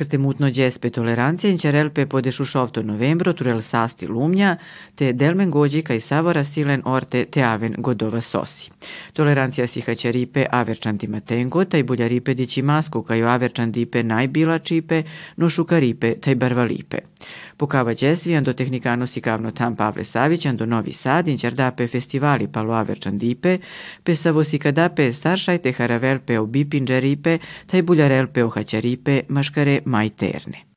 Maškarte 0.00 0.18
mutno 0.18 0.48
džespe 0.50 0.90
tolerancija 0.90 1.50
inčerelpe 1.50 2.06
podešu 2.06 2.44
šovto 2.44 2.82
novembro 2.82 3.32
turel 3.32 3.60
sasti 3.60 4.06
lumnja, 4.06 4.56
te 4.94 5.12
delmen 5.12 5.50
gođi 5.50 5.82
kaj 5.82 6.00
savora 6.00 6.44
silen 6.44 6.82
orte 6.84 7.24
te 7.24 7.42
aven 7.42 7.74
godova 7.78 8.20
sosi. 8.20 8.70
Tolerancija 9.12 9.66
si 9.66 9.80
haćaripe 9.80 10.46
averčan 10.50 10.98
matengo, 11.08 11.64
taj 11.64 11.82
buljaripe 11.82 12.34
dići 12.34 12.62
masku 12.62 13.02
kaj 13.02 13.22
averčan 13.22 13.72
dipe 13.72 14.02
najbila 14.02 14.58
čipe, 14.58 15.02
no 15.36 15.48
šukaripe 15.48 16.14
taj 16.14 16.34
barvalipe. 16.34 17.09
Pukava 17.56 17.94
Đesvijan 17.94 18.44
do 18.44 18.52
tehnikano 18.52 19.06
si 19.06 19.20
kavno 19.20 19.50
tam 19.50 19.76
Pavle 19.76 20.04
Savićan 20.04 20.56
do 20.56 20.66
Novi 20.66 20.92
Sad, 20.92 21.28
inčardape 21.28 21.86
festivali 21.86 22.48
palo 22.52 22.74
averčan 22.74 23.18
dipe, 23.18 23.58
pe 24.04 24.14
savo 24.14 24.44
si 24.44 24.58
kadape 24.58 25.12
staršajte 25.12 25.72
haravelpe 25.72 26.38
o 26.38 26.46
bipinđaripe, 26.46 27.38
taj 27.66 27.82
buljarelpe 27.82 28.44
o 28.44 28.48
haćaripe, 28.48 29.22
maškare 29.28 29.80
majterne. 29.84 30.70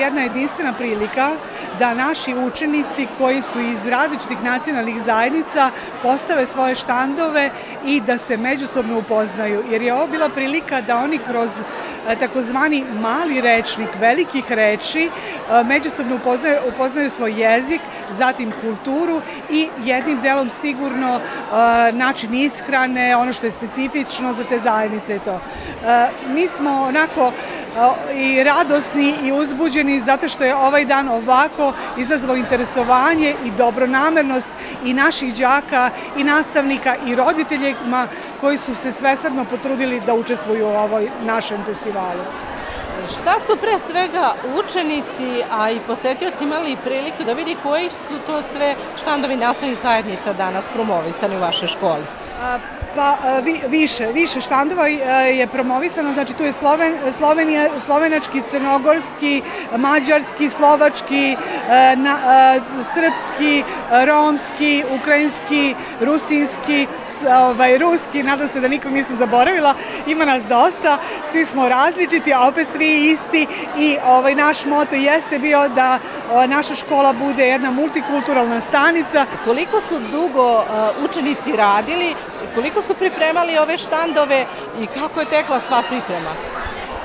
Jedna 0.00 0.20
jedinstvena 0.20 0.72
prilika 0.72 1.36
da 1.80 1.94
naši 1.94 2.34
učenici 2.34 3.06
koji 3.18 3.42
su 3.42 3.60
iz 3.60 3.86
različitih 3.86 4.42
nacionalnih 4.42 5.02
zajednica 5.02 5.70
postave 6.02 6.46
svoje 6.46 6.74
štandove 6.74 7.50
i 7.86 8.00
da 8.00 8.18
se 8.18 8.36
međusobno 8.36 8.98
upoznaju. 8.98 9.62
Jer 9.70 9.82
je 9.82 9.94
ovo 9.94 10.06
bila 10.06 10.28
prilika 10.28 10.80
da 10.80 10.98
oni 10.98 11.18
kroz 11.18 11.50
e, 12.08 12.16
takozvani 12.16 12.84
mali 13.00 13.40
rečnik 13.40 13.88
velikih 14.00 14.52
reči 14.52 15.08
e, 15.08 15.64
međusobno 15.64 16.16
upoznaju, 16.16 16.56
upoznaju 16.74 17.10
svoj 17.10 17.42
jezik, 17.42 17.80
zatim 18.10 18.52
kulturu 18.60 19.20
i 19.50 19.68
jednim 19.84 20.20
delom 20.20 20.50
sigurno 20.50 21.16
e, 21.16 21.92
način 21.92 22.34
ishrane, 22.34 23.16
ono 23.16 23.32
što 23.32 23.46
je 23.46 23.52
specifično 23.52 24.34
za 24.34 24.44
te 24.44 24.58
zajednice 24.58 25.16
i 25.16 25.18
to. 25.18 25.40
Mi 26.34 26.48
smo 26.48 26.82
onako 26.82 27.32
i 28.14 28.44
radosni 28.44 29.14
i 29.24 29.32
uzbuđeni 29.32 30.00
zato 30.00 30.28
što 30.28 30.44
je 30.44 30.54
ovaj 30.54 30.84
dan 30.84 31.08
ovako 31.08 31.69
izazvao 31.96 32.36
interesovanje 32.36 33.34
i 33.44 33.50
dobronamernost 33.50 34.48
i 34.84 34.94
naših 34.94 35.34
đaka 35.34 35.90
i 36.16 36.24
nastavnika 36.24 36.96
i 37.06 37.14
roditeljima 37.14 38.08
koji 38.40 38.58
su 38.58 38.74
se 38.74 38.92
svesredno 38.92 39.44
potrudili 39.44 40.00
da 40.00 40.14
učestvuju 40.14 40.66
u 40.66 40.76
ovoj 40.76 41.10
našem 41.24 41.64
festivalu. 41.64 42.24
Šta 43.08 43.34
su 43.46 43.56
pre 43.56 43.78
svega 43.78 44.34
učenici, 44.58 45.42
a 45.52 45.70
i 45.70 45.80
posetioci 45.86 46.44
imali 46.44 46.76
priliku 46.84 47.24
da 47.24 47.32
vidi 47.32 47.56
koji 47.62 47.90
su 47.90 48.14
to 48.26 48.42
sve 48.42 48.74
štandovi 49.00 49.36
nastavnih 49.36 49.78
zajednica 49.82 50.32
danas 50.32 50.68
promovisani 50.68 51.36
u 51.36 51.40
vašoj 51.40 51.68
školi? 51.68 52.04
Pa 52.94 53.16
vi, 53.42 53.60
više, 53.68 54.06
više 54.06 54.40
štandova 54.40 54.86
je 54.86 55.46
promovisano, 55.46 56.12
znači 56.12 56.34
tu 56.34 56.44
je 56.44 56.52
Sloven, 56.52 56.92
Slovenija, 57.16 57.68
slovenački, 57.86 58.42
crnogorski, 58.50 59.42
mađarski, 59.76 60.50
slovački, 60.50 61.36
na, 61.96 62.18
srpski, 62.94 63.62
romski, 64.06 64.84
ukrajinski, 65.00 65.74
rusinski, 66.00 66.86
ovaj, 67.28 67.78
ruski, 67.78 68.22
nadam 68.22 68.48
se 68.48 68.60
da 68.60 68.68
nikom 68.68 68.92
nisam 68.92 69.16
zaboravila, 69.18 69.74
ima 70.06 70.24
nas 70.24 70.42
dosta, 70.44 70.98
svi 71.30 71.44
smo 71.44 71.68
različiti, 71.68 72.34
a 72.34 72.48
opet 72.48 72.68
svi 72.72 73.10
isti 73.10 73.46
i 73.78 73.96
ovaj, 74.06 74.34
naš 74.34 74.64
moto 74.64 74.96
jeste 74.96 75.38
bio 75.38 75.68
da 75.68 75.98
naša 76.46 76.74
škola 76.74 77.12
bude 77.12 77.46
jedna 77.46 77.70
multikulturalna 77.70 78.60
stanica. 78.60 79.26
Koliko 79.44 79.80
su 79.80 79.98
dugo 79.98 80.64
učenici 81.04 81.56
radili 81.56 82.14
koliko 82.54 82.82
su 82.82 82.94
pripremali 82.94 83.58
ove 83.58 83.78
štandove 83.78 84.46
i 84.80 84.86
kako 84.86 85.20
je 85.20 85.26
tekla 85.26 85.60
sva 85.60 85.82
priprema? 85.82 86.30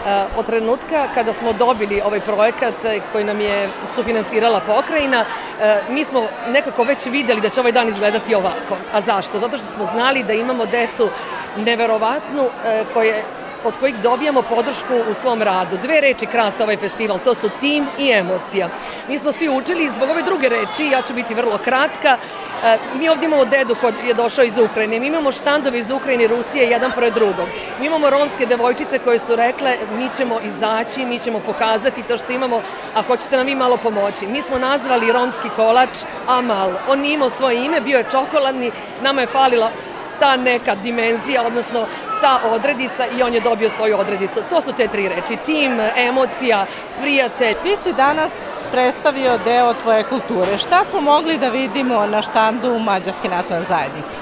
E, 0.05 0.25
od 0.37 0.45
trenutka 0.45 1.07
kada 1.13 1.33
smo 1.33 1.53
dobili 1.53 2.01
ovaj 2.01 2.19
projekat 2.19 2.85
e, 2.85 2.99
koji 3.11 3.23
nam 3.23 3.41
je 3.41 3.69
sufinansirala 3.95 4.59
pokrajina, 4.59 5.25
e, 5.61 5.81
mi 5.89 6.03
smo 6.03 6.27
nekako 6.47 6.83
već 6.83 7.05
videli 7.05 7.41
da 7.41 7.49
će 7.49 7.59
ovaj 7.59 7.71
dan 7.71 7.89
izgledati 7.89 8.35
ovako. 8.35 8.77
A 8.93 9.01
zašto? 9.01 9.39
Zato 9.39 9.57
što 9.57 9.67
smo 9.67 9.85
znali 9.85 10.23
da 10.23 10.33
imamo 10.33 10.65
decu 10.65 11.09
neverovatnu 11.57 12.49
koje 12.93 13.23
od 13.65 13.77
kojih 13.79 13.95
dobijamo 13.95 14.41
podršku 14.41 14.93
u 15.09 15.13
svom 15.13 15.41
radu. 15.41 15.77
Dve 15.81 16.01
reči 16.01 16.25
krasa 16.25 16.63
ovaj 16.63 16.77
festival, 16.77 17.19
to 17.19 17.33
su 17.33 17.49
tim 17.59 17.87
i 17.97 18.11
emocija. 18.11 18.69
Mi 19.09 19.19
smo 19.19 19.31
svi 19.31 19.49
učili 19.49 19.89
zbog 19.89 20.09
ove 20.09 20.21
druge 20.21 20.49
reči, 20.49 20.85
ja 20.91 21.01
ću 21.01 21.13
biti 21.13 21.33
vrlo 21.33 21.57
kratka, 21.57 22.17
e, 22.63 22.77
mi 22.99 23.09
ovdje 23.09 23.25
imamo 23.25 23.45
dedu 23.45 23.75
koji 23.81 23.93
je 24.07 24.13
došao 24.13 24.45
iz 24.45 24.57
Ukrajine, 24.57 24.99
mi 24.99 25.07
imamo 25.07 25.31
štandove 25.31 25.79
iz 25.79 25.91
Ukrajine 25.91 26.23
i 26.23 26.27
Rusije 26.27 26.69
jedan 26.69 26.91
pored 26.91 27.13
drugog. 27.13 27.47
Mi 27.79 27.85
imamo 27.85 28.09
romske 28.09 28.45
devojčice 28.45 28.99
koje 28.99 29.19
su 29.19 29.35
rekle 29.35 29.77
mi 29.97 30.09
ćemo 30.17 30.39
izaći, 30.43 31.05
mi 31.05 31.19
ćemo 31.19 31.39
pokazati 31.39 32.03
to 32.03 32.17
što 32.17 32.33
imamo, 32.33 32.61
a 32.95 33.01
hoćete 33.01 33.37
nam 33.37 33.45
vi 33.45 33.55
malo 33.55 33.77
pomoći. 33.77 34.27
Mi 34.27 34.41
smo 34.41 34.57
nazvali 34.57 35.11
romski 35.11 35.49
kolač 35.55 35.97
Amal. 36.27 36.71
On 36.89 36.99
nije 36.99 37.13
imao 37.13 37.29
svoje 37.29 37.65
ime, 37.65 37.81
bio 37.81 37.97
je 37.97 38.11
čokoladni, 38.11 38.71
nama 39.01 39.21
je 39.21 39.27
falila 39.27 39.71
ta 40.19 40.37
neka 40.37 40.75
dimenzija, 40.75 41.43
odnosno 41.43 41.85
ta 42.25 42.39
odredica 42.49 43.05
i 43.17 43.23
on 43.23 43.33
je 43.33 43.39
dobio 43.39 43.69
svoju 43.69 43.97
odredicu. 43.99 44.39
To 44.49 44.61
su 44.61 44.73
te 44.73 44.87
tri 44.87 45.07
reči, 45.07 45.37
tim, 45.45 45.79
emocija, 45.95 46.65
prijatelj. 47.01 47.53
Ti 47.63 47.75
si 47.83 47.93
danas 47.93 48.49
predstavio 48.71 49.37
deo 49.45 49.73
tvoje 49.73 50.03
kulture. 50.03 50.57
Šta 50.57 50.85
smo 50.85 51.01
mogli 51.01 51.37
da 51.37 51.49
vidimo 51.49 52.05
na 52.05 52.21
štandu 52.21 52.79
Mađarske 52.79 53.29
nacionalne 53.29 53.67
zajednice? 53.67 54.17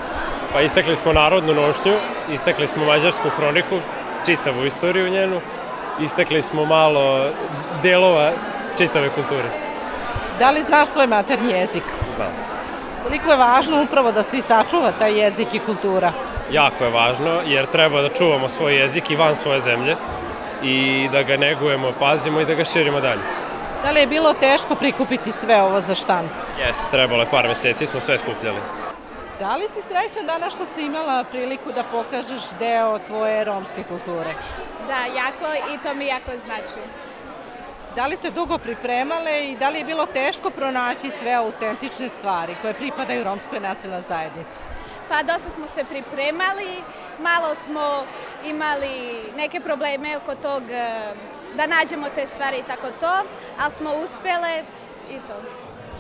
Pa 0.54 0.62
istekli 0.62 0.96
smo 0.96 1.14
narodnu 1.14 1.54
nošnju, 1.54 1.94
istekli 2.34 2.68
smo 2.68 2.86
mađarsku 2.86 3.30
hroniku, 3.30 3.76
čitavu 4.26 4.66
istoriju 4.66 5.10
njenu, 5.10 5.42
istekli 6.00 6.42
smo 6.42 6.66
malo 6.66 7.26
delova 7.84 8.32
čitave 8.78 9.10
kulture. 9.10 9.50
Da 10.40 10.52
li 10.52 10.62
znaš 10.62 10.88
svoj 10.88 11.08
maternji 11.08 11.52
jezik? 11.52 11.84
Znam. 12.16 12.32
Koliko 13.04 13.32
je 13.32 13.38
važno 13.38 13.84
upravo 13.84 14.12
da 14.12 14.24
svi 14.24 14.42
sačuva 14.42 14.92
taj 15.00 15.20
jezik 15.20 15.54
i 15.54 15.60
kultura? 15.60 16.12
Jako 16.52 16.84
je 16.84 16.90
važno, 16.90 17.42
jer 17.46 17.66
treba 17.66 18.02
da 18.02 18.10
čuvamo 18.10 18.50
svoj 18.50 18.76
jezik 18.76 19.12
i 19.12 19.16
van 19.16 19.36
svoje 19.36 19.62
zemlje 19.62 19.96
i 20.64 21.10
da 21.12 21.24
ga 21.24 21.38
negujemo, 21.38 21.92
pazimo 22.00 22.40
i 22.40 22.46
da 22.46 22.54
ga 22.54 22.66
širimo 22.66 23.02
dalje. 23.02 23.22
Da 23.84 23.92
li 23.92 24.00
je 24.00 24.08
bilo 24.08 24.34
teško 24.34 24.76
prikupiti 24.76 25.32
sve 25.32 25.62
ovo 25.62 25.82
za 25.82 25.96
štand? 25.96 26.30
Jeste, 26.60 26.84
trebalo 26.92 27.22
je 27.22 27.30
par 27.30 27.48
meseci, 27.48 27.86
smo 27.86 28.00
sve 28.00 28.18
skupljali. 28.18 28.58
Da 29.40 29.56
li 29.56 29.64
si 29.64 29.82
srećan 29.82 30.26
danas 30.28 30.54
što 30.54 30.66
si 30.76 30.86
imala 30.86 31.24
priliku 31.24 31.72
da 31.72 31.84
pokažeš 31.84 32.44
deo 32.60 33.00
tvoje 33.00 33.44
romske 33.44 33.84
kulture? 33.84 34.34
Da, 34.88 35.00
jako 35.16 35.74
i 35.74 35.78
to 35.84 35.94
mi 35.94 36.06
jako 36.08 36.32
znači. 36.46 36.80
Da 37.96 38.06
li 38.08 38.18
ste 38.18 38.30
dugo 38.32 38.58
pripremale 38.58 39.46
i 39.46 39.56
da 39.56 39.70
li 39.70 39.78
je 39.78 39.86
bilo 39.86 40.06
teško 40.06 40.50
pronaći 40.50 41.12
sve 41.20 41.34
autentične 41.34 42.10
stvari 42.10 42.56
koje 42.62 42.74
pripadaju 42.74 43.24
romskoj 43.24 43.60
nacionalnoj 43.60 44.08
zajednici? 44.08 44.60
Pa 45.14 45.24
dosta 45.24 45.50
smo 45.50 45.68
se 45.68 45.84
pripremali, 45.84 46.84
malo 47.20 47.56
smo 47.56 48.04
imali 48.46 49.24
neke 49.38 49.60
probleme 49.60 50.18
oko 50.18 50.36
tog 50.36 50.64
eh, 50.72 51.14
da 51.54 51.68
nađemo 51.68 52.08
te 52.16 52.28
stvari 52.28 52.58
i 52.58 52.64
tako 52.64 52.88
to, 53.00 53.24
ali 53.60 53.72
smo 53.72 53.90
uspjele 54.04 54.64
i 55.10 55.18
to. 55.28 55.34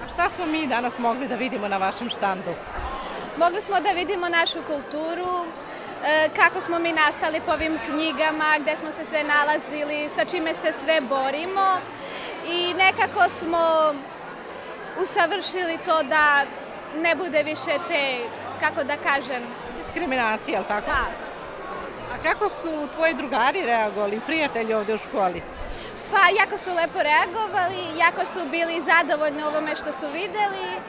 A 0.05 0.07
šta 0.13 0.29
smo 0.29 0.45
mi 0.45 0.67
danas 0.67 0.99
mogli 0.99 1.27
da 1.27 1.35
vidimo 1.35 1.67
na 1.67 1.77
vašem 1.77 2.09
štandu? 2.09 2.51
Mogli 3.37 3.61
smo 3.61 3.79
da 3.79 3.91
vidimo 3.91 4.29
našu 4.29 4.59
kulturu, 4.67 5.45
eh, 6.05 6.29
kako 6.35 6.61
smo 6.61 6.79
mi 6.79 6.91
nastali 6.91 7.41
po 7.45 7.51
ovim 7.51 7.79
knjigama, 7.85 8.57
gde 8.59 8.77
smo 8.77 8.91
se 8.91 9.05
sve 9.05 9.23
nalazili, 9.23 10.09
sa 10.09 10.25
čime 10.25 10.55
se 10.55 10.73
sve 10.73 11.01
borimo 11.01 11.79
i 12.47 12.73
nekako 12.73 13.29
smo 13.29 13.93
usavršili 15.01 15.77
to 15.85 16.03
da 16.03 16.45
ne 17.01 17.15
bude 17.15 17.43
više 17.43 17.77
te, 17.87 18.17
kako 18.63 18.83
da 18.83 18.97
kažem... 18.97 19.43
Diskriminacija, 19.83 20.57
ali 20.57 20.67
tako? 20.67 20.85
Da. 20.85 21.05
A 22.13 22.23
kako 22.23 22.49
su 22.49 22.87
tvoji 22.93 23.13
drugari 23.13 23.61
reagovali, 23.65 24.21
prijatelji 24.25 24.73
ovde 24.73 24.93
u 24.93 24.97
školi? 24.97 25.41
Pa 26.11 26.19
jako 26.41 26.57
su 26.57 26.69
lepo 26.69 26.99
reagovali, 27.03 27.97
jako 27.99 28.25
su 28.25 28.39
bili 28.51 28.81
zadovoljni 28.81 29.43
ovome 29.43 29.75
što 29.75 29.93
su 29.93 30.05
videli, 30.13 30.67
e, 30.73 30.79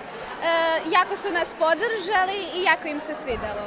jako 0.91 1.17
su 1.17 1.33
nas 1.33 1.55
podržali 1.59 2.39
i 2.55 2.63
jako 2.63 2.89
im 2.89 3.01
se 3.01 3.15
svidelo. 3.23 3.65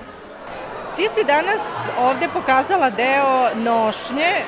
Ti 0.96 1.08
si 1.16 1.24
danas 1.24 1.88
ovde 2.00 2.28
pokazala 2.34 2.90
deo 2.90 3.50
nošnje 3.56 4.32
e, 4.34 4.46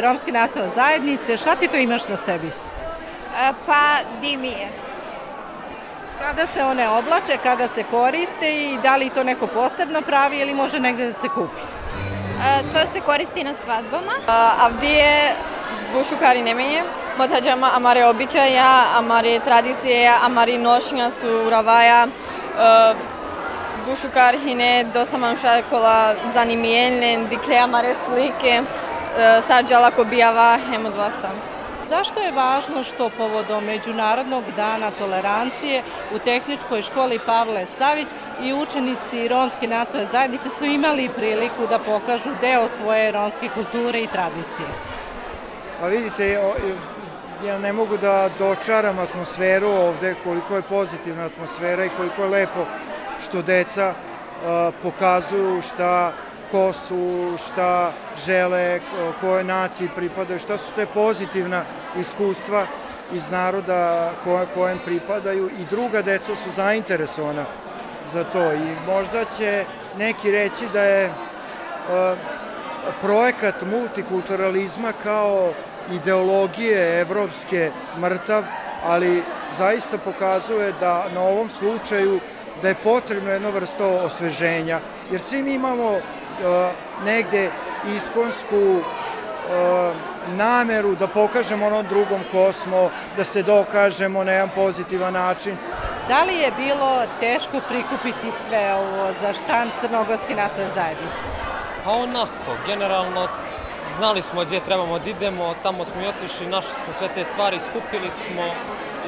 romske 0.00 0.32
nacionalne 0.32 0.74
zajednice. 0.74 1.36
Šta 1.36 1.54
ti 1.54 1.68
to 1.68 1.76
imaš 1.76 2.08
na 2.08 2.16
sebi? 2.16 2.46
E, 2.46 3.52
pa 3.66 3.98
dimije. 4.20 4.81
Kada 6.22 6.46
se 6.46 6.64
one 6.64 6.88
oblače, 6.88 7.36
kada 7.42 7.68
se 7.68 7.82
koriste 7.82 8.54
i 8.54 8.78
da 8.82 8.96
li 8.96 9.10
to 9.10 9.24
neko 9.24 9.46
posebno 9.46 10.00
pravi 10.02 10.38
ili 10.38 10.54
može 10.54 10.80
negde 10.80 11.06
da 11.06 11.12
se 11.12 11.28
kupi? 11.28 11.60
E, 12.44 12.62
to 12.72 12.92
se 12.92 13.00
koristi 13.00 13.44
na 13.44 13.54
svadbama. 13.54 14.12
Avdije 14.60 15.34
bušukari 15.94 16.42
nemenje. 16.42 16.82
Motađama 17.18 17.70
amare 17.74 18.04
običaja, 18.04 18.84
amare 18.96 19.40
tradicije, 19.40 20.12
amari 20.22 20.58
nošnja 20.58 21.10
su 21.10 21.50
ravaja, 21.50 22.06
Bushukar 23.86 24.36
hine 24.44 24.84
dosta 24.94 25.18
manșa 25.18 25.62
cola 25.70 26.14
zanimielne, 26.32 27.26
diclea 27.30 27.66
mare 27.66 27.94
slike, 27.94 28.62
Sarđala 29.40 29.90
Kobijava, 29.90 30.58
Hemodvasa. 30.70 31.51
Zašto 31.92 32.20
je 32.20 32.32
važno 32.32 32.82
što 32.84 33.10
povodom 33.16 33.64
Međunarodnog 33.64 34.44
dana 34.56 34.90
tolerancije 34.90 35.82
u 36.14 36.18
tehničkoj 36.18 36.82
školi 36.82 37.18
Pavle 37.26 37.66
Savić 37.66 38.06
i 38.42 38.52
učenici 38.52 39.28
romske 39.28 39.68
nacionalne 39.68 40.12
zajednice 40.12 40.48
su 40.58 40.64
imali 40.64 41.08
priliku 41.16 41.66
da 41.70 41.78
pokažu 41.78 42.30
deo 42.40 42.68
svoje 42.68 43.12
romske 43.12 43.48
kulture 43.48 44.00
i 44.00 44.06
tradicije? 44.06 44.68
Pa 45.80 45.86
vidite, 45.86 46.38
ja 47.46 47.58
ne 47.58 47.72
mogu 47.72 47.96
da 47.96 48.30
dočaram 48.38 48.98
atmosferu 48.98 49.68
ovde, 49.68 50.14
koliko 50.24 50.56
je 50.56 50.62
pozitivna 50.62 51.24
atmosfera 51.24 51.84
i 51.84 51.94
koliko 51.96 52.22
je 52.22 52.28
lepo 52.28 52.66
što 53.22 53.42
deca 53.42 53.94
pokazuju 54.82 55.62
šta 55.62 56.12
ko 56.52 56.72
su, 56.72 57.34
šta 57.46 57.92
žele, 58.26 58.80
koje 59.20 59.44
naciji 59.44 59.88
pripadaju, 59.96 60.38
šta 60.38 60.58
su 60.58 60.72
te 60.76 60.86
pozitivna 60.86 61.64
iskustva 62.00 62.66
iz 63.12 63.30
naroda 63.30 64.12
koje, 64.24 64.46
kojem 64.54 64.78
pripadaju 64.84 65.50
i 65.60 65.64
druga 65.70 66.02
deca 66.02 66.36
su 66.36 66.50
zainteresovana 66.50 67.44
za 68.06 68.24
to. 68.24 68.52
I 68.52 68.76
možda 68.86 69.24
će 69.24 69.64
neki 69.98 70.30
reći 70.30 70.64
da 70.72 70.82
je 70.82 71.06
uh, 71.06 72.18
projekat 73.00 73.62
multikulturalizma 73.62 74.92
kao 75.02 75.52
ideologije 75.92 77.00
evropske 77.00 77.70
mrtav, 78.00 78.44
ali 78.84 79.22
zaista 79.56 79.98
pokazuje 79.98 80.72
da 80.80 81.08
na 81.14 81.20
ovom 81.20 81.48
slučaju 81.48 82.20
da 82.62 82.68
je 82.68 82.74
potrebno 82.84 83.30
jedno 83.30 83.50
vrsto 83.50 83.88
osveženja, 83.88 84.80
jer 85.10 85.20
svi 85.20 85.42
mi 85.42 85.54
imamo 85.54 85.98
negde 87.04 87.50
iskonsku 87.96 88.56
uh, 88.56 89.96
nameru 90.36 90.94
da 90.94 91.06
pokažemo 91.06 91.66
onom 91.66 91.86
drugom 91.86 92.20
ko 92.32 92.52
smo, 92.52 92.90
da 93.16 93.24
se 93.24 93.42
dokažemo 93.42 94.24
na 94.24 94.32
jedan 94.32 94.50
pozitivan 94.54 95.12
način. 95.12 95.56
Da 96.08 96.24
li 96.24 96.34
je 96.34 96.52
bilo 96.56 97.02
teško 97.20 97.60
prikupiti 97.68 98.38
sve 98.46 98.74
ovo 98.74 99.12
za 99.20 99.32
štan 99.32 99.70
Crnogorske 99.80 100.34
nacionalne 100.34 100.74
zajednice? 100.74 101.24
Pa 101.84 101.90
onako, 101.90 102.50
generalno 102.66 103.28
znali 103.98 104.22
smo 104.22 104.44
gdje 104.44 104.60
trebamo 104.60 104.98
da 104.98 105.10
idemo, 105.10 105.54
tamo 105.62 105.84
smo 105.84 106.02
i 106.02 106.06
otišli, 106.06 106.46
našli 106.46 106.72
smo 106.84 106.92
sve 106.98 107.08
te 107.14 107.24
stvari, 107.24 107.60
skupili 107.60 108.10
smo 108.10 108.42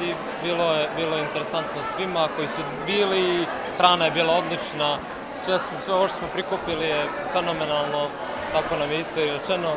i 0.01 0.13
bilo 0.43 0.73
je, 0.73 0.87
bilo 0.97 1.17
je 1.17 1.23
interesantno 1.23 1.81
svima 1.95 2.27
koji 2.35 2.47
su 2.47 2.61
bili, 2.85 3.45
hrana 3.77 4.05
je 4.05 4.11
bila 4.11 4.33
odlična, 4.33 4.97
sve, 5.45 5.59
sve 5.85 5.93
ovo 5.93 6.07
što 6.07 6.17
smo 6.17 6.27
prikupili 6.27 6.85
je 6.85 7.05
fenomenalno, 7.33 8.07
tako 8.53 8.75
nam 8.79 8.91
je 8.91 8.99
isto 8.99 9.19
i 9.19 9.31
rečeno 9.31 9.69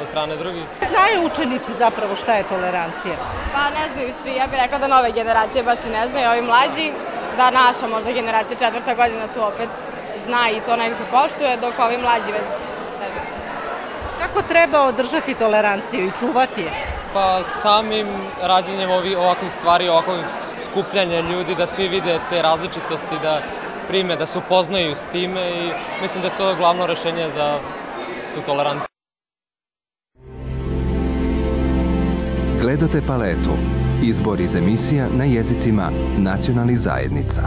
od 0.00 0.06
strane 0.06 0.36
drugih. 0.36 0.62
Znaju 0.92 1.26
učenici 1.26 1.72
zapravo 1.78 2.16
šta 2.16 2.34
je 2.34 2.48
tolerancija? 2.48 3.14
Pa 3.54 3.70
ne 3.78 3.88
znaju 3.92 4.12
svi, 4.22 4.32
ja 4.34 4.46
bih 4.46 4.58
rekla 4.62 4.78
da 4.78 4.86
nove 4.86 5.12
generacije 5.12 5.64
baš 5.64 5.84
i 5.86 5.90
ne 5.90 6.06
znaju, 6.08 6.30
ovi 6.30 6.42
mlađi, 6.42 6.92
da 7.36 7.50
naša 7.50 7.86
možda 7.86 8.12
generacija 8.12 8.58
četvrta 8.58 8.94
godina 8.94 9.26
tu 9.34 9.42
opet 9.44 9.68
zna 10.24 10.50
i 10.50 10.60
to 10.60 10.76
nekako 10.76 11.02
poštuje, 11.10 11.56
dok 11.56 11.78
ovi 11.78 11.98
mlađi 11.98 12.32
već 12.32 12.52
ne 13.00 13.08
Kako 14.20 14.42
treba 14.42 14.82
održati 14.82 15.34
toleranciju 15.34 16.06
i 16.06 16.18
čuvati 16.18 16.60
je? 16.60 16.70
Pa 17.14 17.44
samim 17.44 18.06
rađenjem 18.42 18.90
ovi, 18.90 19.14
ovakvih 19.14 19.54
stvari, 19.54 19.88
ovakvih 19.88 20.24
skupljanja 20.70 21.20
ljudi, 21.20 21.54
da 21.54 21.66
svi 21.66 21.88
vide 21.88 22.18
te 22.30 22.42
različitosti, 22.42 23.18
da 23.22 23.40
prime, 23.88 24.16
da 24.16 24.26
se 24.26 24.38
upoznaju 24.38 24.94
s 24.94 25.06
time 25.12 25.50
i 25.50 25.70
mislim 26.02 26.22
da 26.22 26.28
je 26.28 26.36
to 26.36 26.54
glavno 26.58 26.86
rešenje 26.86 27.30
za 27.34 27.58
tu 28.34 28.40
toleranciju. 28.46 28.86
Gledate 32.60 33.02
paletu. 33.06 33.50
Izbor 34.02 34.40
iz 34.40 34.54
emisija 34.56 35.08
na 35.12 35.24
jezicima 35.24 35.90
nacionalnih 36.18 36.78
zajednica. 36.78 37.42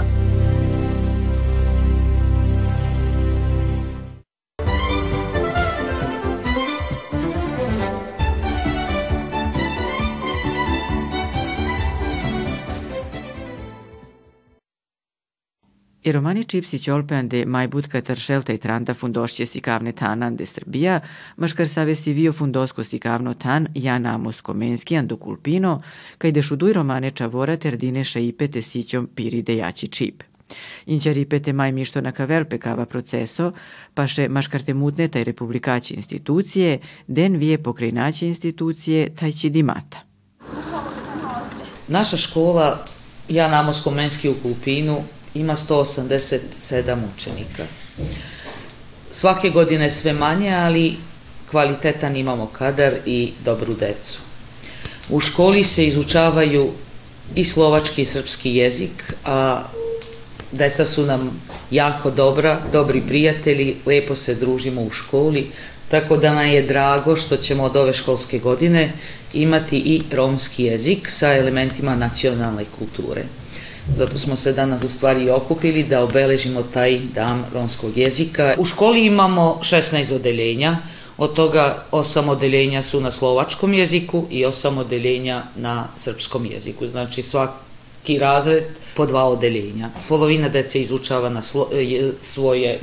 I 16.10 16.12
romani 16.12 16.44
Čipsi 16.44 16.80
Ćolpean 16.80 17.28
de 17.30 17.46
Majbutka 17.46 18.02
Tršelta 18.02 18.54
i 18.54 18.58
Tranta 18.58 18.94
fundošće 18.94 19.46
si 19.46 19.62
kavne 19.62 19.92
tanan 19.92 20.36
de 20.36 20.46
Srbija, 20.46 21.00
maškar 21.38 21.68
save 21.68 21.96
si 21.96 22.14
vio 22.14 22.34
fundosko 22.34 22.84
si 22.84 23.00
kavno 23.00 23.34
tan 23.34 23.68
ja 23.76 24.00
namos 24.00 24.42
komenskijan 24.42 25.08
do 25.08 25.18
kulpino, 25.18 25.82
kaj 26.18 26.32
de 26.32 26.42
šuduj 26.42 26.74
romane 26.74 27.12
čavora 27.12 27.58
terdine 27.58 28.04
šaipete 28.04 28.62
sićom 28.62 29.08
piri 29.16 29.42
de 29.42 29.56
jači 29.58 29.88
čip. 29.88 30.24
Inća 30.86 31.12
ripete 31.12 31.54
maj 31.54 31.72
mišto 31.72 32.02
na 32.02 32.12
kavelpe 32.12 32.58
kava 32.58 32.86
proceso, 32.86 33.52
paše 33.94 34.30
maškarte 34.30 34.74
mutne 34.74 35.08
taj 35.08 35.24
republikaći 35.24 35.94
institucije, 35.94 36.80
den 37.08 37.36
vije 37.36 37.64
pokrajnaći 37.64 38.28
institucije, 38.28 39.10
taj 39.16 39.32
će 39.32 39.50
dimata. 39.50 40.02
Naša 41.88 42.18
škola, 42.18 42.86
ja 43.30 43.48
namos 43.48 43.82
komenski 43.82 44.30
u 44.30 44.36
Kulpinu, 44.42 45.04
ima 45.40 45.56
187 45.56 46.98
učenika. 47.16 47.64
Svake 49.12 49.50
godine 49.50 49.90
sve 49.90 50.14
manje, 50.14 50.54
ali 50.54 50.98
kvalitetan 51.52 52.16
imamo 52.16 52.46
kadar 52.46 52.94
i 53.06 53.32
dobru 53.46 53.74
decu. 53.74 54.20
U 55.10 55.20
školi 55.20 55.64
se 55.64 55.88
izučavaju 55.88 56.72
i 57.36 57.46
slovački 57.46 58.02
i 58.02 58.06
srpski 58.06 58.56
jezik, 58.56 59.14
a 59.26 59.64
deca 60.52 60.86
su 60.86 61.06
nam 61.06 61.42
jako 61.72 62.12
dobra, 62.12 62.60
dobri 62.72 63.02
prijatelji, 63.08 63.76
lepo 63.86 64.16
se 64.16 64.36
družimo 64.36 64.81
u 64.81 64.92
školi, 64.92 65.48
tako 65.90 66.18
da 66.18 66.34
nam 66.34 66.48
je 66.48 66.62
drago 66.62 67.16
što 67.16 67.38
ćemo 67.38 67.64
od 67.64 67.76
ove 67.76 67.94
školske 67.94 68.40
godine 68.40 68.92
imati 69.34 69.78
i 69.78 70.02
romski 70.12 70.64
jezik 70.64 71.10
sa 71.10 71.36
elementima 71.36 71.96
nacionalne 71.96 72.66
kulture. 72.80 73.24
Zato 73.96 74.19
smo 74.19 74.36
se 74.36 74.54
danas 74.54 74.84
u 74.84 74.90
stvari 74.90 75.30
okupili 75.30 75.84
da 75.84 76.04
obeležimo 76.04 76.64
taj 76.64 77.00
dan 77.00 77.44
romskog 77.54 77.98
jezika. 77.98 78.56
U 78.58 78.66
školi 78.66 79.06
imamo 79.06 79.60
16 79.62 80.16
odeljenja, 80.16 80.78
od 81.18 81.34
toga 81.34 81.86
8 81.92 82.30
odeljenja 82.30 82.81
su 82.81 83.02
na 83.02 83.12
slovačkom 83.12 83.74
jeziku 83.74 84.26
i 84.30 84.46
8 84.46 84.78
odeljenja 84.78 85.44
na 85.56 85.88
srpskom 85.96 86.46
jeziku. 86.46 86.88
Znači 86.88 87.22
svaki 87.22 88.19
razred 88.19 88.64
po 88.96 89.06
dva 89.06 89.24
odeljenja. 89.24 89.90
Polovina 90.08 90.50
dece 90.50 90.81
izučava 90.81 91.30
na 91.30 91.42
slo, 91.42 91.68
svoje 92.22 92.80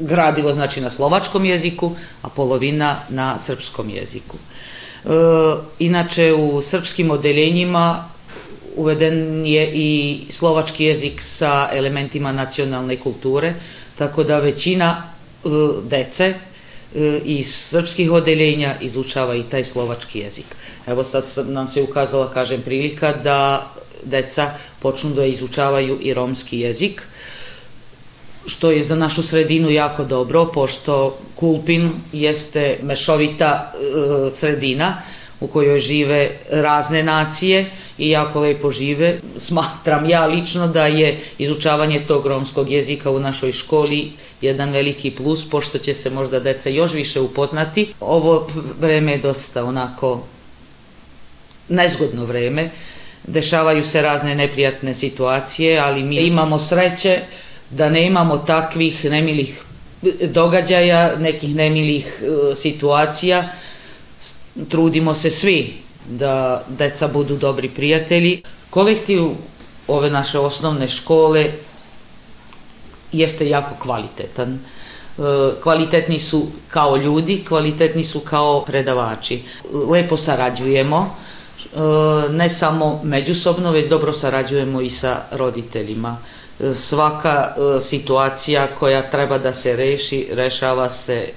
gradivo 0.00 0.52
znači 0.52 0.80
na 0.80 0.90
slovačkom 0.90 1.44
jeziku, 1.44 1.92
a 2.22 2.28
polovina 2.28 2.96
na 3.08 3.38
srpskom 3.38 3.90
jeziku. 3.90 4.36
E, 4.36 5.08
inače 5.78 6.32
u 6.32 6.62
srpskim 6.62 7.10
odeljenjima 7.10 8.08
uveden 8.78 9.46
je 9.46 9.70
i 9.74 10.20
slovački 10.30 10.84
jezik 10.84 11.22
sa 11.22 11.68
elementima 11.72 12.32
nacionalne 12.32 12.96
kulture, 12.96 13.54
tako 13.98 14.24
da 14.24 14.38
većina 14.38 15.02
e, 15.44 15.48
dece 15.82 16.24
e, 16.24 17.20
iz 17.24 17.54
srpskih 17.54 18.12
odeljenja 18.12 18.76
izučava 18.80 19.34
i 19.34 19.42
taj 19.42 19.64
slovački 19.64 20.18
jezik. 20.18 20.56
Evo 20.86 21.04
sad 21.04 21.24
nam 21.48 21.68
se 21.68 21.82
ukazala, 21.82 22.30
kažem, 22.30 22.62
prilika 22.62 23.12
da 23.12 23.70
deca 24.04 24.50
počnu 24.78 25.10
da 25.10 25.24
izučavaju 25.24 25.98
i 26.02 26.14
romski 26.14 26.60
jezik, 26.60 27.02
što 28.46 28.70
je 28.70 28.82
za 28.82 28.96
našu 28.96 29.22
sredinu 29.22 29.70
jako 29.70 30.04
dobro, 30.04 30.46
pošto 30.54 31.18
Kulpin 31.34 31.90
jeste 32.12 32.78
mešovita 32.82 33.72
e, 33.74 34.30
sredina, 34.30 35.02
u 35.40 35.46
kojoj 35.46 35.78
žive 35.78 36.30
razne 36.50 37.02
nacije 37.02 37.66
i 37.98 38.10
jako 38.10 38.40
lepo 38.40 38.70
žive. 38.70 39.18
Smatram 39.36 40.10
ja 40.10 40.26
lično 40.26 40.68
da 40.68 40.86
je 40.86 41.18
izučavanje 41.38 42.00
tog 42.06 42.26
romskog 42.26 42.70
jezika 42.70 43.10
u 43.10 43.20
našoj 43.20 43.52
školi 43.52 44.12
jedan 44.40 44.70
veliki 44.70 45.10
plus, 45.10 45.50
pošto 45.50 45.78
će 45.78 45.94
se 45.94 46.10
možda 46.10 46.40
deca 46.40 46.70
još 46.70 46.92
više 46.92 47.20
upoznati. 47.20 47.94
Ovo 48.00 48.46
vreme 48.80 49.12
je 49.12 49.18
dosta 49.18 49.64
onako 49.64 50.20
nezgodno 51.68 52.24
vreme, 52.24 52.70
dešavaju 53.26 53.84
se 53.84 54.02
razne 54.02 54.34
neprijatne 54.34 54.94
situacije, 54.94 55.78
ali 55.78 56.02
mi 56.02 56.16
imamo 56.16 56.58
sreće 56.58 57.20
da 57.70 57.90
ne 57.90 58.06
imamo 58.06 58.38
takvih 58.38 59.04
nemilih 59.04 59.62
događaja, 60.22 61.16
nekih 61.16 61.54
nemilih 61.54 62.22
e, 62.22 62.54
situacija, 62.54 63.48
trudimo 64.68 65.14
se 65.14 65.30
svi 65.30 65.74
da 66.08 66.64
deca 66.68 67.08
budu 67.08 67.36
dobri 67.36 67.68
prijatelji. 67.68 68.42
Kolektiv 68.70 69.22
ove 69.88 70.10
naše 70.10 70.38
osnovne 70.38 70.88
škole 70.88 71.52
jeste 73.12 73.48
jako 73.48 73.74
kvalitetan. 73.82 74.58
kvalitetni 75.62 76.18
su 76.18 76.46
kao 76.68 76.96
ljudi, 76.96 77.44
kvalitetni 77.48 78.04
su 78.04 78.20
kao 78.20 78.64
predavači. 78.64 79.42
Lepo 79.90 80.16
sarađujemo, 80.16 81.16
ne 82.30 82.48
samo 82.48 83.00
međusobno, 83.04 83.72
već 83.72 83.88
dobro 83.88 84.12
sarađujemo 84.12 84.80
i 84.80 84.90
sa 84.90 85.16
roditeljima. 85.30 86.16
Svaka 86.74 87.54
situacija 87.80 88.66
koja 88.78 89.10
treba 89.10 89.38
da 89.38 89.52
se 89.52 89.76
reši, 89.76 90.28
rešava 90.32 90.88
se 90.88 91.28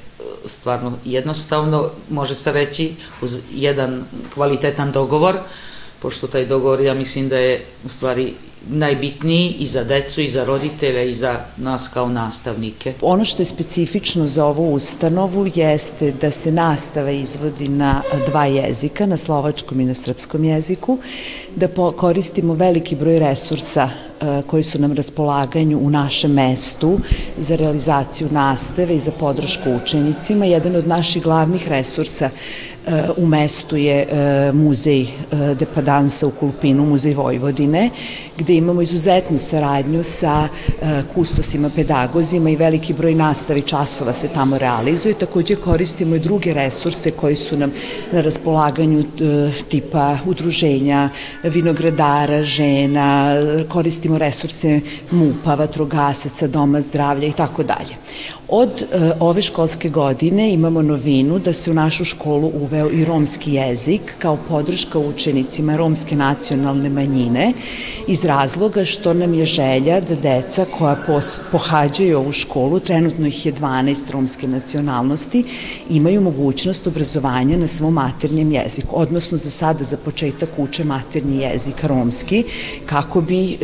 stvarno 0.45 0.93
jednostavno, 1.05 1.89
može 2.09 2.35
se 2.35 2.51
reći 2.51 2.93
uz 3.21 3.41
jedan 3.53 4.03
kvalitetan 4.33 4.91
dogovor, 4.91 5.37
pošto 6.01 6.27
taj 6.27 6.45
dogovor 6.45 6.81
ja 6.81 6.93
mislim 6.93 7.29
da 7.29 7.37
je 7.37 7.65
u 7.85 7.89
stvari 7.89 8.33
najbitniji 8.69 9.55
i 9.59 9.65
za 9.65 9.83
decu 9.83 10.21
i 10.21 10.29
za 10.29 10.45
roditelja 10.45 11.03
i 11.03 11.13
za 11.13 11.39
nas 11.57 11.87
kao 11.87 12.09
nastavnike. 12.09 12.93
Ono 13.01 13.25
što 13.25 13.41
je 13.41 13.45
specifično 13.45 14.27
za 14.27 14.45
ovu 14.45 14.73
ustanovu 14.73 15.47
jeste 15.55 16.11
da 16.11 16.31
se 16.31 16.51
nastava 16.51 17.11
izvodi 17.11 17.67
na 17.67 18.01
dva 18.27 18.45
jezika, 18.45 19.05
na 19.05 19.17
slovačkom 19.17 19.79
i 19.79 19.85
na 19.85 19.93
srpskom 19.93 20.43
jeziku, 20.43 20.97
da 21.55 21.67
koristimo 21.97 22.53
veliki 22.53 22.95
broj 22.95 23.19
resursa 23.19 23.89
koji 24.47 24.63
su 24.63 24.79
nam 24.79 24.93
raspolaganju 24.93 25.79
u 25.79 25.89
našem 25.89 26.31
mestu 26.31 26.99
za 27.37 27.55
realizaciju 27.55 28.27
nastave 28.31 28.95
i 28.95 28.99
za 28.99 29.11
podršku 29.11 29.69
učenicima. 29.83 30.45
Jedan 30.45 30.75
od 30.75 30.87
naših 30.87 31.23
glavnih 31.23 31.67
resursa 31.67 32.29
u 33.17 33.25
mestu 33.25 33.77
je 33.77 34.07
e, 34.11 34.51
muzej 34.51 35.01
e, 35.01 35.07
Depadansa 35.55 36.27
u 36.27 36.31
Kulpinu, 36.31 36.85
muzej 36.85 37.13
Vojvodine, 37.13 37.89
gde 38.37 38.55
imamo 38.55 38.81
izuzetnu 38.81 39.37
saradnju 39.37 40.03
sa 40.03 40.47
e, 40.47 41.03
kustosima, 41.13 41.69
pedagozima 41.75 42.49
i 42.49 42.55
veliki 42.55 42.93
broj 42.93 43.15
nastavi 43.15 43.61
časova 43.61 44.13
se 44.13 44.27
tamo 44.27 44.57
realizuje. 44.57 45.13
Takođe 45.13 45.55
koristimo 45.55 46.15
i 46.15 46.19
druge 46.19 46.53
resurse 46.53 47.11
koji 47.11 47.35
su 47.35 47.57
nam 47.57 47.71
na 48.11 48.21
raspolaganju 48.21 49.03
tipa 49.69 50.17
udruženja, 50.25 51.09
vinogradara, 51.43 52.43
žena, 52.43 53.35
koristimo 53.69 54.17
resurse 54.17 54.79
MUPA, 55.11 55.55
vatrogasaca, 55.55 56.47
doma 56.47 56.81
zdravlja 56.81 57.27
i 57.27 57.33
tako 57.33 57.63
dalje. 57.63 57.95
Od 58.47 58.85
ove 59.19 59.41
školske 59.41 59.89
godine 59.89 60.53
imamo 60.53 60.81
novinu 60.81 61.39
da 61.39 61.53
se 61.53 61.71
u 61.71 61.73
našu 61.73 62.05
školu 62.05 62.51
uveo 62.71 62.89
i 62.91 63.05
romski 63.05 63.53
jezik 63.53 64.01
kao 64.19 64.37
podrška 64.49 64.99
učenicima 64.99 65.75
romske 65.75 66.15
nacionalne 66.15 66.89
manjine 66.89 67.53
iz 68.07 68.25
razloga 68.25 68.85
što 68.85 69.13
nam 69.13 69.33
je 69.33 69.45
želja 69.45 69.99
da 70.01 70.15
deca 70.15 70.65
koja 70.77 70.95
pohađaju 71.51 72.17
ovu 72.17 72.31
školu, 72.31 72.79
trenutno 72.79 73.27
ih 73.27 73.45
je 73.45 73.53
12 73.53 74.11
romske 74.11 74.47
nacionalnosti, 74.47 75.43
imaju 75.89 76.21
mogućnost 76.21 76.87
obrazovanja 76.87 77.57
na 77.57 77.67
svom 77.67 77.93
maternjem 77.93 78.51
jeziku, 78.51 78.99
odnosno 78.99 79.37
za 79.37 79.49
sada 79.49 79.83
za 79.83 79.97
početak 79.97 80.49
uče 80.57 80.83
maternji 80.83 81.37
jezik 81.37 81.83
romski 81.83 82.43
kako 82.85 83.21
bi 83.21 83.53
e, 83.53 83.57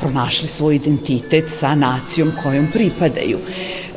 pronašli 0.00 0.48
svoj 0.48 0.76
identitet 0.76 1.44
sa 1.48 1.74
nacijom 1.74 2.32
kojom 2.42 2.68
pripadaju. 2.72 3.38